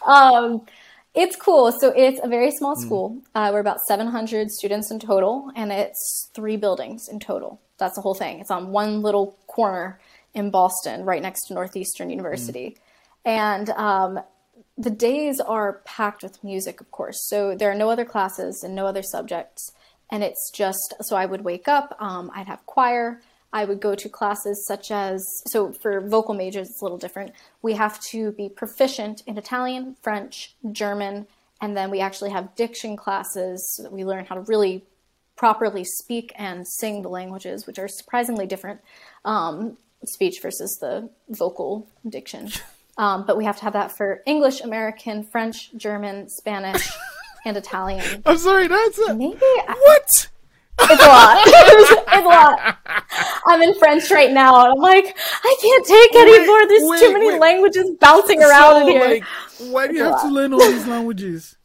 [0.07, 0.67] Um,
[1.15, 1.71] it's cool.
[1.73, 3.19] So it's a very small school.
[3.35, 7.61] Uh, we're about 700 students in total, and it's three buildings in total.
[7.79, 8.41] That's the whole thing.
[8.41, 10.01] It's on one little corner
[10.35, 12.77] in Boston, right next to Northeastern University,
[13.25, 14.19] and um,
[14.77, 17.27] the days are packed with music, of course.
[17.29, 19.73] So there are no other classes and no other subjects.
[20.11, 23.21] And it's just so I would wake up, um, I'd have choir.
[23.53, 27.33] I would go to classes such as, so for vocal majors, it's a little different.
[27.63, 31.29] We have to be proficient in Italian, French, German,
[31.61, 34.85] and then we actually have diction classes so that we learn how to really
[35.37, 38.81] properly speak and sing the languages, which are surprisingly different
[39.25, 42.51] um, speech versus the vocal diction.
[42.97, 46.89] Um, but we have to have that for English, American, French, German, Spanish,
[47.45, 48.23] and Italian.
[48.25, 50.29] I'm sorry, that's a, Maybe I- what?
[50.81, 51.43] it's a lot.
[51.47, 52.79] it's a lot.
[53.47, 56.67] I'm in French right now, and I'm like, I can't take Wait, anymore.
[56.69, 57.41] There's wait, too many wait.
[57.41, 59.05] languages bouncing around so, in here.
[59.05, 59.25] like,
[59.71, 61.57] why do you have to learn all these languages?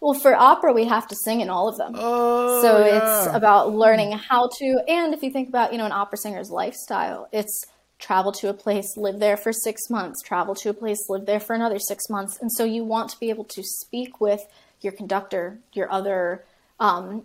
[0.00, 1.92] Well, for opera, we have to sing in all of them.
[1.96, 2.96] Oh, so yeah.
[2.96, 6.50] it's about learning how to and if you think about you know an opera singer's
[6.50, 7.64] lifestyle it's
[8.02, 11.40] travel to a place live there for six months travel to a place live there
[11.40, 12.36] for another six months.
[12.40, 14.40] And so you want to be able to speak with
[14.80, 16.44] your conductor your other
[16.80, 17.24] um,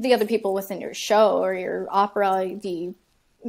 [0.00, 2.94] the other people within your show or your opera the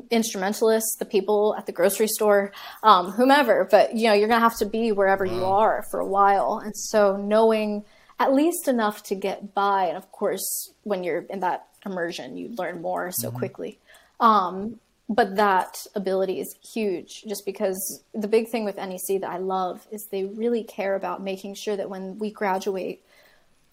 [0.10, 2.52] instrumentalists the people at the grocery store
[2.82, 3.68] um, whomever.
[3.70, 6.60] But you know you're going to have to be wherever you are for a while.
[6.64, 7.86] And so knowing
[8.20, 12.50] at least enough to get by and of course when you're in that immersion you
[12.58, 13.80] learn more so quickly.
[14.20, 14.80] Um,
[15.14, 19.86] but that ability is huge just because the big thing with nec that i love
[19.92, 23.04] is they really care about making sure that when we graduate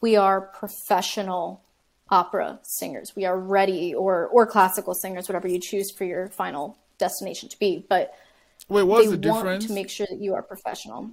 [0.00, 1.62] we are professional
[2.10, 6.76] opera singers we are ready or or classical singers whatever you choose for your final
[6.98, 8.14] destination to be but
[8.68, 9.66] Wait, what's they the want difference?
[9.66, 11.10] to make sure that you are professional.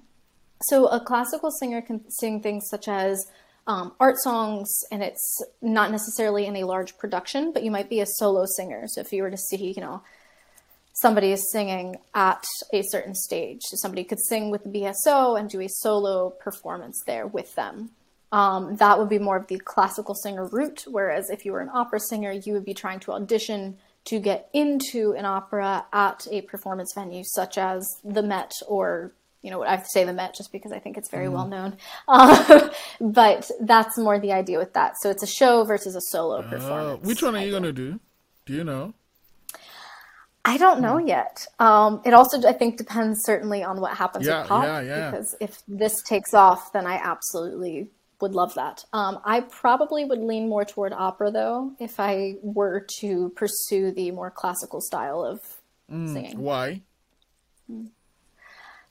[0.63, 3.27] So a classical singer can sing things such as
[3.67, 7.99] um, art songs, and it's not necessarily in a large production, but you might be
[8.01, 8.87] a solo singer.
[8.87, 10.03] So if you were to see, you know,
[10.95, 15.49] somebody is singing at a certain stage, so somebody could sing with the BSO and
[15.49, 17.91] do a solo performance there with them.
[18.31, 20.83] Um, that would be more of the classical singer route.
[20.87, 24.49] Whereas if you were an opera singer, you would be trying to audition to get
[24.53, 29.79] into an opera at a performance venue such as the Met or you know, I
[29.83, 31.77] say the Met just because I think it's very well known.
[32.07, 34.93] Um, but that's more the idea with that.
[34.99, 37.05] So it's a show versus a solo Uh, performance.
[37.05, 37.99] which one are you gonna do?
[38.47, 38.95] Do you know?
[40.45, 41.47] I don't know yet.
[41.59, 44.63] Um, it also, I think, depends certainly on what happens Yeah, with pop.
[44.63, 45.11] yeah, yeah.
[45.11, 47.89] Because if this takes off, then I absolutely
[48.21, 48.85] would love that.
[48.93, 54.11] Um, I probably would lean more toward opera, though, if I were to pursue the
[54.11, 55.39] more classical style of
[55.91, 56.13] Mm.
[56.13, 56.39] singing.
[56.39, 56.81] Why?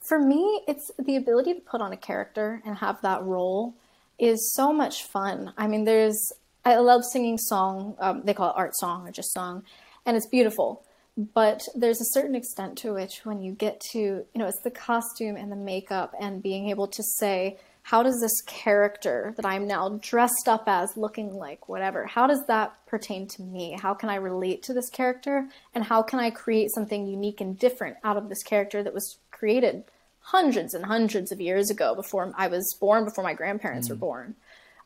[0.08, 3.74] For me, it's the ability to put on a character and have that role
[4.18, 5.52] is so much fun.
[5.56, 6.32] I mean, there's,
[6.64, 9.64] I love singing song, um, they call it art song or just song,
[10.04, 10.82] and it's beautiful.
[11.16, 14.70] But there's a certain extent to which when you get to, you know, it's the
[14.70, 19.66] costume and the makeup and being able to say, how does this character that I'm
[19.66, 23.76] now dressed up as looking like whatever, how does that pertain to me?
[23.80, 25.48] How can I relate to this character?
[25.74, 29.18] And how can I create something unique and different out of this character that was
[29.30, 29.84] created
[30.20, 34.34] hundreds and hundreds of years ago before I was born, before my grandparents were born?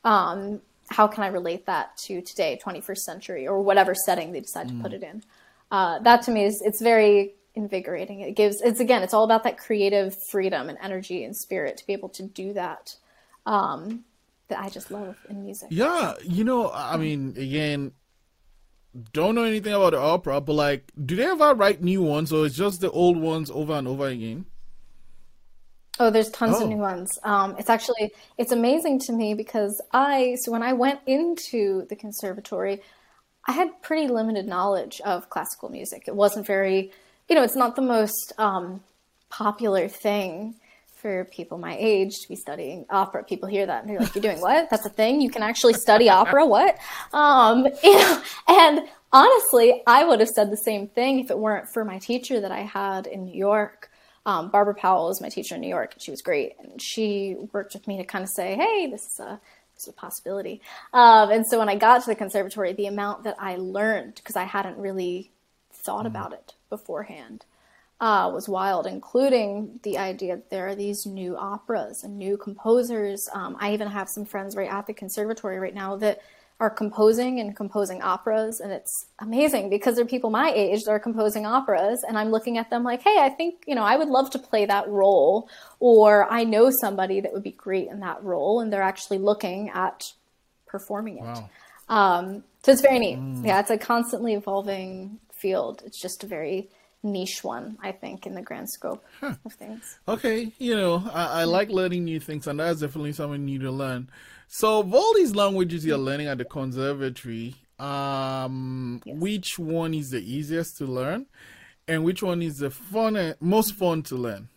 [0.05, 0.61] Um,
[0.91, 4.75] how can I relate that to today, 21st century, or whatever setting they decide to
[4.75, 5.23] put it in?
[5.71, 8.21] Uh, that to me is it's very invigorating.
[8.21, 11.87] It gives it's again it's all about that creative freedom and energy and spirit to
[11.87, 12.97] be able to do that.
[13.47, 14.05] Um,
[14.49, 15.69] that I just love in music.
[15.71, 17.93] Yeah, you know, I mean, again,
[19.13, 22.47] don't know anything about the opera, but like, do they ever write new ones, or
[22.47, 24.47] it's just the old ones over and over again?
[26.01, 26.63] Oh, there's tons Oh.
[26.63, 27.19] of new ones.
[27.25, 31.97] Um, it's actually it's amazing to me because I so when I went into the
[31.97, 32.81] conservatory,
[33.49, 36.05] I had pretty limited knowledge of classical music.
[36.07, 36.93] It wasn't very,
[37.29, 38.83] you know, it's not the most um,
[39.31, 40.55] popular thing
[40.93, 43.25] for people my age to be studying opera.
[43.25, 44.69] People hear that and they're like, "You're doing what?
[44.69, 45.23] That's a thing?
[45.23, 46.45] You can actually study opera?
[46.45, 46.77] What?"
[47.15, 48.81] Um, you know, and
[49.13, 52.53] honestly, I would have said the same thing if it weren't for my teacher that
[52.53, 53.91] I had in New York.
[54.27, 56.53] Um, Barbara Powell was my teacher in New York, and she was great.
[56.59, 59.41] And she worked with me to kind of say, "Hey, this is a
[59.83, 60.61] is a possibility."
[60.93, 64.37] Um, and so when I got to the conservatory, the amount that I learned because
[64.37, 65.31] I hadn't really
[65.73, 67.45] thought about it beforehand
[68.01, 73.29] uh, was wild, including the idea that there are these new operas and new composers.
[73.33, 76.21] Um, I even have some friends right at the conservatory right now that
[76.61, 80.99] are composing and composing operas, and it's amazing because they're people my age that are
[80.99, 84.09] composing operas, and I'm looking at them like, hey, I think you know I would
[84.09, 88.23] love to play that role, or I know somebody that would be great in that
[88.25, 90.03] role, and they're actually looking at
[90.67, 91.23] performing it.
[91.23, 91.51] Wow.
[91.89, 93.19] Um, so it's very neat.
[93.45, 95.83] Yeah, it's a constantly evolving field.
[95.87, 96.69] It's just a very
[97.03, 99.99] niche one, I think, in the grand scope of things.
[100.09, 103.71] Okay, you know, I, I like learning new things, and that's definitely something new to
[103.71, 104.11] learn.
[104.49, 109.19] So, of all these languages you're learning at the conservatory, um, Yes.
[109.19, 111.27] which one is the easiest to learn,
[111.87, 114.49] and which one is the fun, most fun to learn?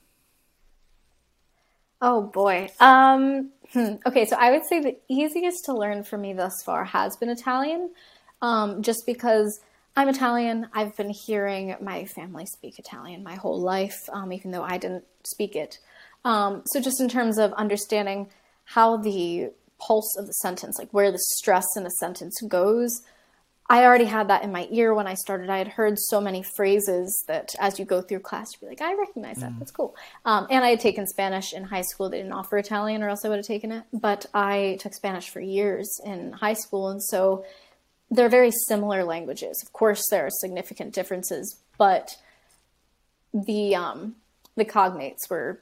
[2.01, 2.69] Oh boy.
[2.79, 3.95] Um, hmm.
[4.05, 7.29] Okay, so I would say the easiest to learn for me thus far has been
[7.29, 7.91] Italian,
[8.41, 9.59] um, just because
[9.95, 10.67] I'm Italian.
[10.73, 15.05] I've been hearing my family speak Italian my whole life, um, even though I didn't
[15.23, 15.77] speak it.
[16.25, 18.29] Um, so just in terms of understanding
[18.65, 19.51] how the
[19.85, 23.01] pulse of the sentence, like where the stress in a sentence goes,
[23.69, 25.49] I already had that in my ear when I started.
[25.49, 28.81] I had heard so many phrases that as you go through class, you'd be like,
[28.81, 29.57] I recognize that.
[29.59, 29.95] That's cool.
[30.25, 32.09] Um, and I had taken Spanish in high school.
[32.09, 33.85] They didn't offer Italian, or else I would have taken it.
[33.93, 36.89] But I took Spanish for years in high school.
[36.89, 37.45] And so
[38.09, 39.63] they're very similar languages.
[39.63, 42.17] Of course, there are significant differences, but
[43.33, 44.15] the um,
[44.57, 45.61] the cognates were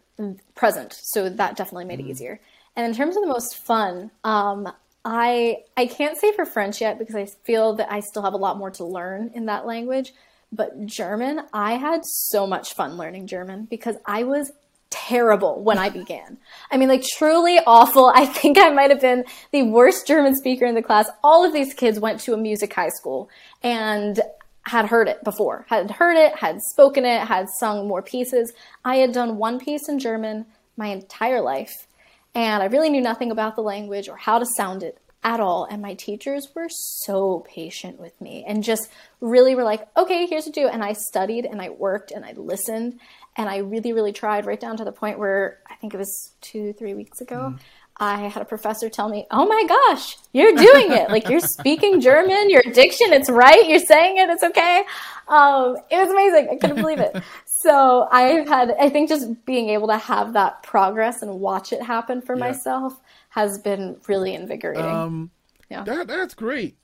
[0.55, 2.39] present, so that definitely made it easier.
[2.75, 4.71] And in terms of the most fun, um,
[5.05, 8.38] I I can't say for French yet because I feel that I still have a
[8.38, 10.13] lot more to learn in that language.
[10.51, 14.51] But German, I had so much fun learning German because I was
[14.89, 16.38] terrible when I began.
[16.71, 18.08] I mean, like truly awful.
[18.15, 21.10] I think I might have been the worst German speaker in the class.
[21.23, 23.29] All of these kids went to a music high school
[23.62, 24.19] and
[24.63, 28.53] had heard it before, had heard it, had spoken it, had sung more pieces.
[28.84, 30.45] I had done one piece in German
[30.77, 31.88] my entire life,
[32.35, 35.65] and I really knew nothing about the language or how to sound it at all.
[35.69, 38.89] And my teachers were so patient with me and just
[39.19, 40.67] really were like, okay, here's what to do.
[40.67, 42.99] And I studied and I worked and I listened
[43.35, 46.33] and I really, really tried right down to the point where I think it was
[46.41, 47.55] two, three weeks ago.
[48.01, 51.09] I had a professor tell me, "Oh my gosh, you're doing it!
[51.09, 53.67] Like you're speaking German, your diction, it's right.
[53.67, 54.83] You're saying it, it's okay."
[55.27, 56.47] Um, it was amazing.
[56.49, 57.21] I couldn't believe it.
[57.61, 61.81] So I've had, I think, just being able to have that progress and watch it
[61.81, 64.85] happen for myself has been really invigorating.
[64.85, 65.31] Um,
[65.69, 65.83] Yeah.
[65.83, 66.77] that that's great.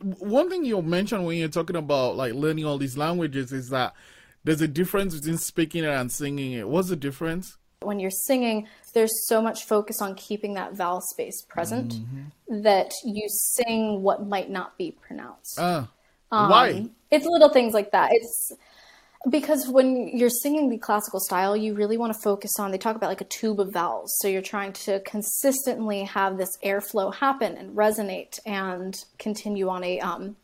[0.00, 3.92] One thing you mentioned when you're talking about like learning all these languages is that
[4.42, 6.68] there's a difference between speaking it and singing it.
[6.68, 7.58] What's the difference?
[7.82, 12.62] when you're singing, there's so much focus on keeping that vowel space present Mm-hmm.
[12.62, 15.58] that you sing what might not be pronounced.
[15.58, 15.88] Ah,
[16.30, 16.88] why?
[17.10, 18.10] It's little things like that.
[18.12, 18.52] It's
[19.28, 22.96] because when you're singing the classical style, you really want to focus on, they talk
[22.96, 24.12] about like a tube of vowels.
[24.18, 30.00] So you're trying to consistently have this airflow happen and resonate and continue on a,
[30.00, 30.36] um,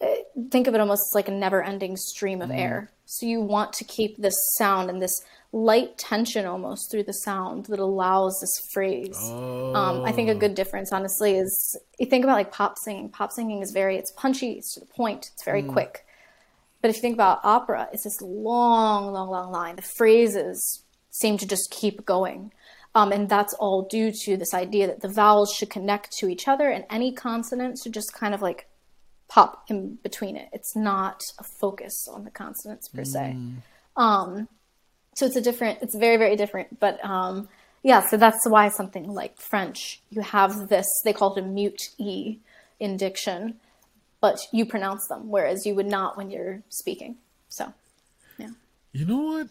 [0.00, 0.16] eh,
[0.50, 2.90] think of it almost as like a never ending stream of air.
[3.06, 5.14] So you want to keep this sound and this
[5.52, 9.16] light tension almost through the sound that allows this phrase.
[9.30, 13.08] Um, I think a good difference, honestly, is you think about like pop singing.
[13.10, 16.04] Pop singing is very, it's punchy, it's to the point, it's very quick.
[16.84, 19.76] But if you think about opera, it's this long, long, long line.
[19.76, 22.52] The phrases seem to just keep going.
[22.94, 26.46] Um, and that's all due to this idea that the vowels should connect to each
[26.46, 28.68] other and any consonant should just kind of like
[29.28, 30.50] pop in between it.
[30.52, 33.34] It's not a focus on the consonants per se.
[33.96, 34.46] Um,
[35.14, 36.78] so it's a different, it's very, very different.
[36.80, 37.48] But um,
[37.82, 41.80] yeah, so that's why something like French, you have this, they call it a mute
[41.96, 42.40] E
[42.78, 43.54] in diction,
[44.24, 47.16] but you pronounce them, whereas you would not when you're speaking.
[47.50, 47.74] So,
[48.38, 48.52] yeah.
[48.90, 49.48] You know what?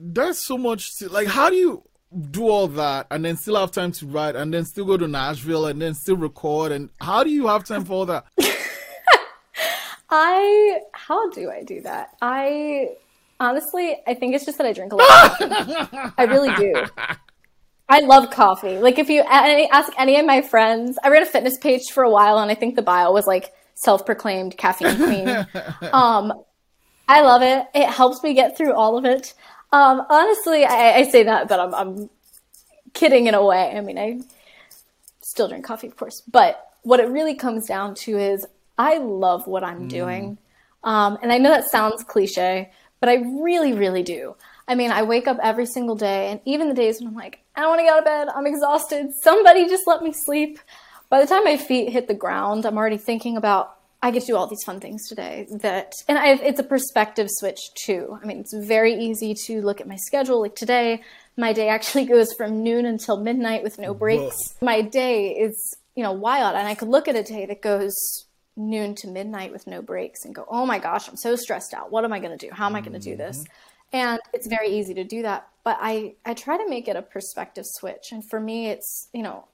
[0.00, 0.96] That's so much.
[0.96, 1.82] To, like, how do you
[2.30, 5.06] do all that and then still have time to write and then still go to
[5.06, 6.72] Nashville and then still record?
[6.72, 8.24] And how do you have time for all that?
[10.08, 12.16] I how do I do that?
[12.22, 12.96] I
[13.38, 15.04] Honestly, I think it's just that I drink a lot.
[16.16, 16.86] I really do.
[17.88, 18.78] I love coffee.
[18.78, 22.10] Like if you ask any of my friends, I ran a fitness page for a
[22.10, 25.28] while, and I think the bio was like self-proclaimed caffeine queen.
[25.92, 26.32] um,
[27.08, 27.66] I love it.
[27.74, 29.34] It helps me get through all of it.
[29.72, 32.10] Um, honestly, I, I, say that, but I'm, I'm
[32.92, 33.74] kidding in a way.
[33.74, 34.20] I mean, I
[35.20, 39.46] still drink coffee, of course, but what it really comes down to is I love
[39.46, 39.88] what I'm mm.
[39.88, 40.38] doing.
[40.84, 42.70] Um, and I know that sounds cliche,
[43.00, 44.36] but I really, really do.
[44.68, 47.40] I mean, I wake up every single day, and even the days when I'm like,
[47.56, 50.58] I don't want to get out of bed, I'm exhausted, somebody just let me sleep.
[51.08, 54.28] By the time my feet hit the ground, I'm already thinking about, I get to
[54.28, 55.46] do all these fun things today.
[55.60, 58.18] That, and I, it's a perspective switch too.
[58.22, 60.40] I mean, it's very easy to look at my schedule.
[60.40, 61.02] Like today,
[61.36, 64.54] my day actually goes from noon until midnight with no breaks.
[64.54, 64.66] Whoa.
[64.66, 66.56] My day is, you know, wild.
[66.56, 67.94] And I could look at a day that goes
[68.56, 71.90] noon to midnight with no breaks and go, oh my gosh, I'm so stressed out.
[71.90, 72.52] What am I going to do?
[72.52, 73.38] How am I going to do this?
[73.38, 73.52] Mm-hmm.
[73.92, 75.48] And it's very easy to do that.
[75.64, 78.10] But I, I try to make it a perspective switch.
[78.10, 79.46] And for me, it's, you know,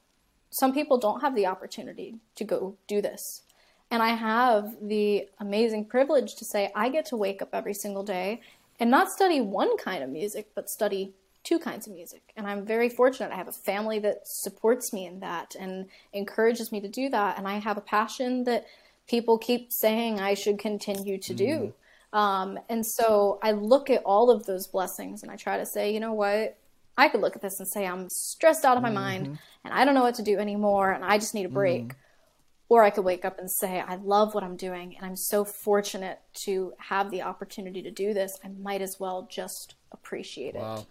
[0.50, 3.42] some people don't have the opportunity to go do this.
[3.90, 8.02] And I have the amazing privilege to say I get to wake up every single
[8.02, 8.42] day
[8.78, 12.22] and not study one kind of music, but study two kinds of music.
[12.36, 13.32] And I'm very fortunate.
[13.32, 17.38] I have a family that supports me in that and encourages me to do that.
[17.38, 18.66] And I have a passion that
[19.08, 21.44] people keep saying I should continue to do.
[21.44, 21.70] Mm-hmm.
[22.12, 25.92] Um, and so I look at all of those blessings and I try to say,
[25.92, 26.58] you know what?
[26.96, 28.94] I could look at this and say, I'm stressed out of my mm-hmm.
[28.94, 31.84] mind and I don't know what to do anymore and I just need a break.
[31.84, 31.98] Mm-hmm.
[32.70, 35.44] Or I could wake up and say, I love what I'm doing and I'm so
[35.44, 38.38] fortunate to have the opportunity to do this.
[38.44, 40.80] I might as well just appreciate wow.
[40.80, 40.86] it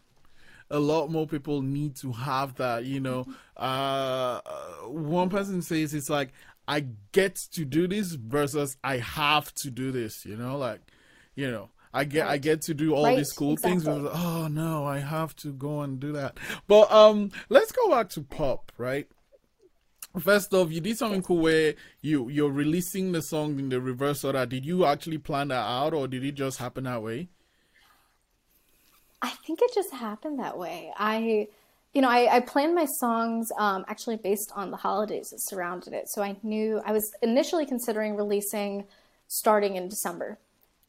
[0.69, 4.41] a lot more people need to have that you know uh,
[4.83, 6.33] one person says it's like
[6.67, 10.25] I get to do this versus I have to do this.
[10.25, 10.81] You know, like
[11.37, 11.69] you know.
[11.93, 12.33] I get right.
[12.33, 13.17] I get to do all right.
[13.17, 13.85] these cool exactly.
[13.85, 14.03] things.
[14.03, 16.37] Like, oh no, I have to go and do that.
[16.67, 19.07] But um, let's go back to pop, right?
[20.19, 24.23] First off, you did something cool where you you're releasing the song in the reverse
[24.23, 24.45] order.
[24.45, 27.29] Did you actually plan that out, or did it just happen that way?
[29.21, 30.91] I think it just happened that way.
[30.97, 31.47] I
[31.93, 35.93] you know, I, I planned my songs um, actually based on the holidays that surrounded
[35.93, 36.09] it.
[36.09, 38.85] So I knew I was initially considering releasing
[39.27, 40.37] starting in December.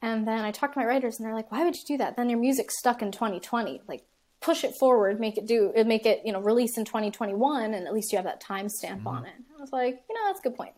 [0.01, 2.17] And then I talked to my writers and they're like, why would you do that?
[2.17, 3.83] Then your music's stuck in 2020.
[3.89, 4.05] Like
[4.41, 7.93] push it forward, make it do, make it, you know, release in 2021 and at
[7.93, 9.09] least you have that timestamp mm-hmm.
[9.09, 9.35] on it.
[9.57, 10.75] I was like, you know, that's a good point.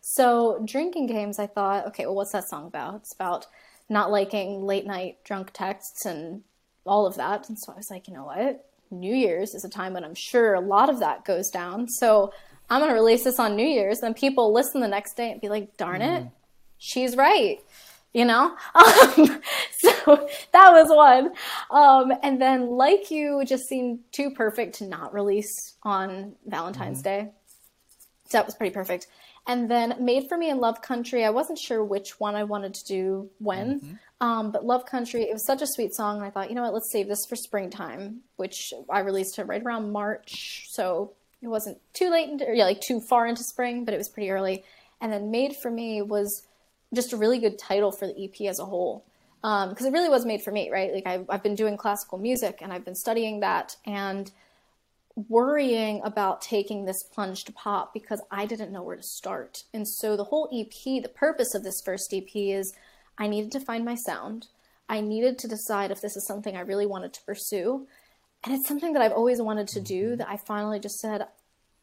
[0.00, 2.96] So drinking games, I thought, okay, well, what's that song about?
[2.96, 3.46] It's about
[3.88, 6.42] not liking late night drunk texts and
[6.84, 7.48] all of that.
[7.48, 8.68] And so I was like, you know what?
[8.90, 11.88] New Year's is a time when I'm sure a lot of that goes down.
[11.88, 12.32] So
[12.68, 14.00] I'm going to release this on New Year's.
[14.00, 16.30] Then people listen the next day and be like, darn it, mm.
[16.78, 17.60] she's right.
[18.14, 18.56] You know?
[18.74, 19.42] Um,
[19.78, 21.32] so that was one.
[21.70, 27.04] Um, and then Like You just seemed too perfect to not release on Valentine's mm.
[27.04, 27.30] Day.
[28.28, 29.08] So that was pretty perfect.
[29.46, 32.74] And then Made for Me in Love Country, I wasn't sure which one I wanted
[32.74, 33.80] to do when.
[33.80, 33.94] Mm-hmm.
[34.26, 36.16] Um, but Love Country, it was such a sweet song.
[36.16, 39.46] And I thought, you know what, let's save this for springtime, which I released it
[39.46, 40.66] right around March.
[40.70, 41.12] So
[41.42, 44.08] it wasn't too late, into, or yeah, like too far into spring, but it was
[44.08, 44.64] pretty early.
[45.00, 46.42] And then Made for Me was
[46.92, 49.04] just a really good title for the EP as a whole.
[49.42, 50.92] Because um, it really was made for me, right?
[50.92, 54.30] Like I've, I've been doing classical music and I've been studying that and
[55.28, 59.64] worrying about taking this plunge to pop because I didn't know where to start.
[59.72, 62.72] And so the whole EP, the purpose of this first EP is
[63.18, 64.48] I needed to find my sound.
[64.88, 67.86] I needed to decide if this is something I really wanted to pursue.
[68.44, 70.16] And it's something that I've always wanted to do mm-hmm.
[70.16, 71.26] that I finally just said,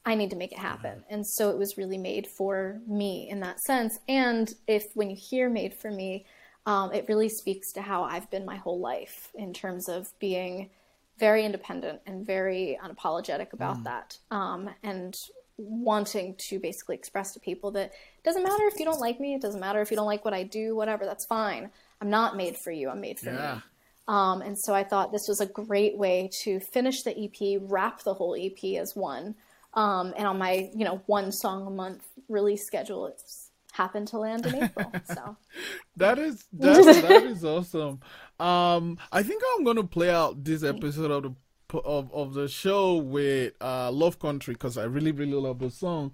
[0.06, 1.00] I need to make it happen.
[1.00, 1.14] Mm-hmm.
[1.14, 4.00] And so it was really made for me in that sense.
[4.08, 6.26] And if when you hear made for me,
[6.66, 10.70] um, it really speaks to how I've been my whole life in terms of being
[11.18, 13.84] very independent and very unapologetic about mm.
[13.86, 14.18] that.
[14.32, 15.16] Um, and
[15.58, 19.36] wanting to basically express to people that it doesn't matter if you don't like me,
[19.36, 21.70] it doesn't matter if you don't like what I do, whatever, that's fine.
[22.00, 23.56] I'm not made for you, I'm made for yeah.
[23.56, 23.62] me.
[24.08, 28.04] Um, and so I thought this was a great way to finish the EP, wrap
[28.04, 29.36] the whole EP as one.
[29.74, 34.18] Um, and on my, you know, one song a month release schedule, it's happened to
[34.18, 34.92] land in April.
[35.06, 35.38] So
[35.98, 38.00] that is that, that is awesome.
[38.40, 41.36] Um, I think I'm gonna play out this episode of the
[41.80, 46.14] of, of the show with uh, Love Country because I really really love the song.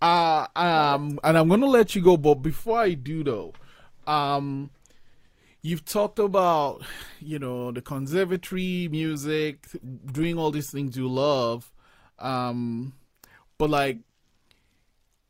[0.00, 3.52] Uh, um, and I'm gonna let you go, but before I do though,
[4.06, 4.70] um,
[5.62, 6.82] you've talked about
[7.20, 9.66] you know the conservatory music,
[10.12, 11.72] doing all these things you love,
[12.18, 12.94] um,
[13.58, 13.98] but like,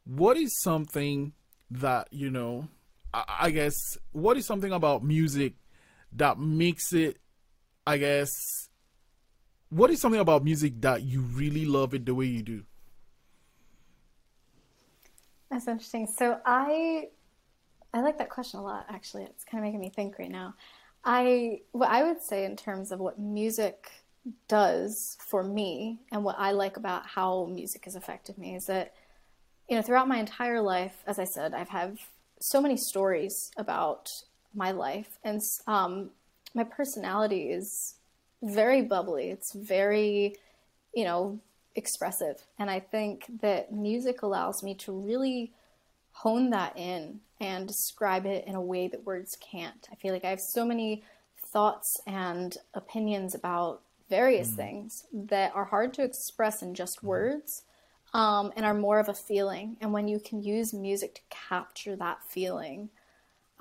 [0.04, 1.32] what is something
[1.70, 2.68] that you know?
[3.12, 3.74] I, I guess
[4.12, 5.54] what is something about music
[6.12, 7.18] that makes it,
[7.86, 8.30] I guess,
[9.70, 12.64] what is something about music that you really love it the way you do?
[15.50, 16.06] That's interesting.
[16.06, 17.08] So I
[17.92, 19.22] I like that question a lot actually.
[19.24, 20.54] It's kind of making me think right now.
[21.04, 23.90] I what I would say in terms of what music
[24.48, 28.94] does for me and what I like about how music has affected me is that
[29.68, 31.98] you know throughout my entire life as I said I've had
[32.40, 34.10] so many stories about
[34.54, 36.10] my life and um,
[36.54, 37.96] my personality is
[38.42, 39.30] very bubbly.
[39.30, 40.36] It's very,
[40.94, 41.38] you know,
[41.74, 42.46] expressive.
[42.58, 45.52] And I think that music allows me to really
[46.12, 49.88] hone that in and describe it in a way that words can't.
[49.90, 51.02] I feel like I have so many
[51.46, 54.56] thoughts and opinions about various mm.
[54.56, 57.04] things that are hard to express in just mm.
[57.04, 57.62] words
[58.12, 59.76] um, and are more of a feeling.
[59.80, 62.90] And when you can use music to capture that feeling,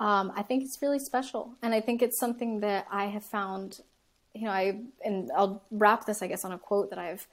[0.00, 1.54] um, I think it's really special.
[1.62, 3.80] And I think it's something that I have found
[4.34, 7.26] you know, I and I'll wrap this, I guess, on a quote that I've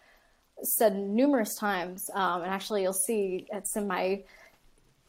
[0.63, 2.09] said numerous times.
[2.13, 4.23] Um, and actually, you'll see it's in my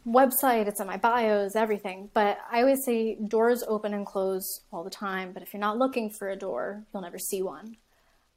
[0.06, 2.10] website, it's in my bios, everything.
[2.14, 5.32] But I always say doors open and close all the time.
[5.32, 7.76] But if you're not looking for a door, you'll never see one.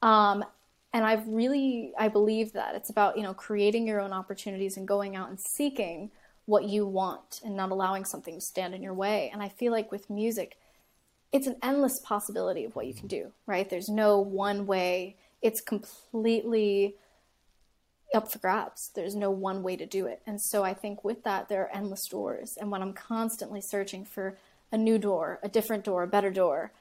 [0.01, 0.43] Um,
[0.93, 4.87] and I've really, I believe that it's about you know creating your own opportunities and
[4.87, 6.11] going out and seeking
[6.45, 9.29] what you want and not allowing something to stand in your way.
[9.33, 10.57] And I feel like with music
[11.35, 13.69] it's an endless possibility of what you can do, right?
[13.69, 15.17] There's no one way.
[15.41, 16.95] It's completely
[18.13, 18.91] up for grabs.
[18.95, 20.21] There's no one way to do it.
[20.25, 22.57] And so I think with that, there are endless doors.
[22.57, 24.37] And when I'm constantly searching for
[24.71, 26.71] a new door, a different door, a better door,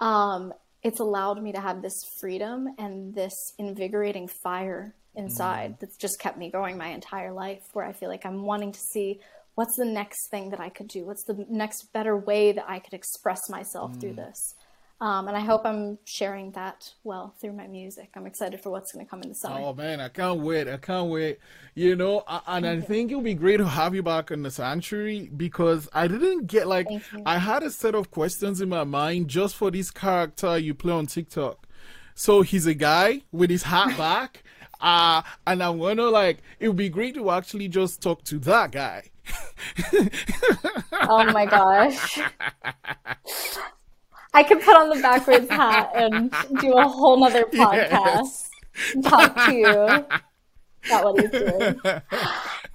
[0.00, 0.52] um,
[0.82, 5.80] it's allowed me to have this freedom and this invigorating fire inside mm.
[5.80, 8.78] that's just kept me going my entire life where I feel like I'm wanting to
[8.78, 9.20] see
[9.54, 11.04] what's the next thing that I could do?
[11.04, 14.00] What's the next better way that I could express myself mm.
[14.00, 14.54] through this?
[15.02, 18.10] Um, and I hope I'm sharing that well through my music.
[18.14, 19.58] I'm excited for what's going to come in the summer.
[19.58, 20.68] Oh man, I can't wait!
[20.68, 21.38] I can't wait.
[21.74, 25.30] You know, and I think it'll be great to have you back in the sanctuary
[25.34, 26.86] because I didn't get like
[27.24, 30.92] I had a set of questions in my mind just for this character you play
[30.92, 31.66] on TikTok.
[32.14, 34.42] So he's a guy with his hat back,
[34.82, 38.72] uh, and I'm gonna like it would be great to actually just talk to that
[38.72, 39.04] guy
[40.92, 42.20] oh my gosh.
[44.32, 47.90] I could put on the backwards hat and do a whole nother podcast.
[47.90, 48.50] Yes.
[49.02, 51.80] Talk to you about what he's doing.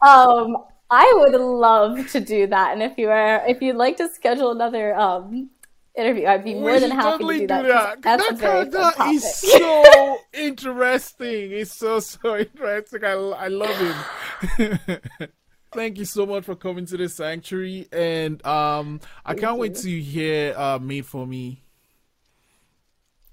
[0.02, 0.58] Um,
[0.90, 4.52] I would love to do that, and if you are, if you'd like to schedule
[4.52, 5.50] another um,
[5.96, 7.64] interview, I'd be more than happy to do, do that.
[7.64, 8.02] that.
[8.02, 11.52] That's that, a very that is so interesting.
[11.54, 13.04] It's so so interesting.
[13.04, 15.30] I I love him
[15.76, 19.62] thank you so much for coming to the sanctuary, and um, I thank can't you.
[19.62, 21.62] wait to hear uh, "Made for Me."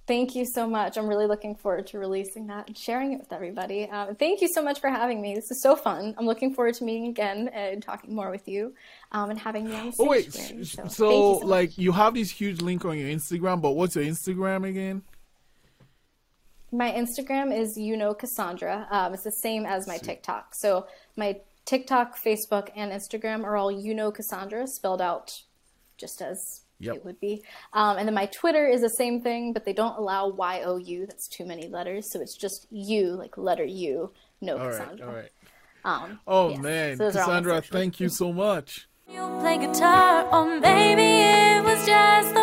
[0.04, 0.98] Thank you so much.
[0.98, 3.88] I'm really looking forward to releasing that and sharing it with everybody.
[3.88, 5.34] Uh, thank you so much for having me.
[5.34, 6.14] This is so fun.
[6.18, 8.74] I'm looking forward to meeting again and talking more with you
[9.12, 12.30] um, and having me on the Oh wait, so, so, so like you have this
[12.30, 15.02] huge link on your Instagram, but what's your Instagram again?
[16.72, 18.88] My Instagram is you know Cassandra.
[18.90, 20.54] Um, it's the same as my TikTok.
[20.56, 25.42] So my TikTok, Facebook, and Instagram are all you know Cassandra spelled out
[25.96, 26.96] just as yep.
[26.96, 27.42] it would be.
[27.72, 30.76] Um, and then my Twitter is the same thing, but they don't allow Y O
[30.76, 31.06] U.
[31.06, 35.06] That's too many letters, so it's just you, like letter U, no all Cassandra.
[35.06, 35.30] Right, all right.
[35.84, 36.58] Um, oh yes.
[36.60, 38.88] man, so Cassandra, thank you so much.
[39.08, 42.41] You play guitar, or maybe it was just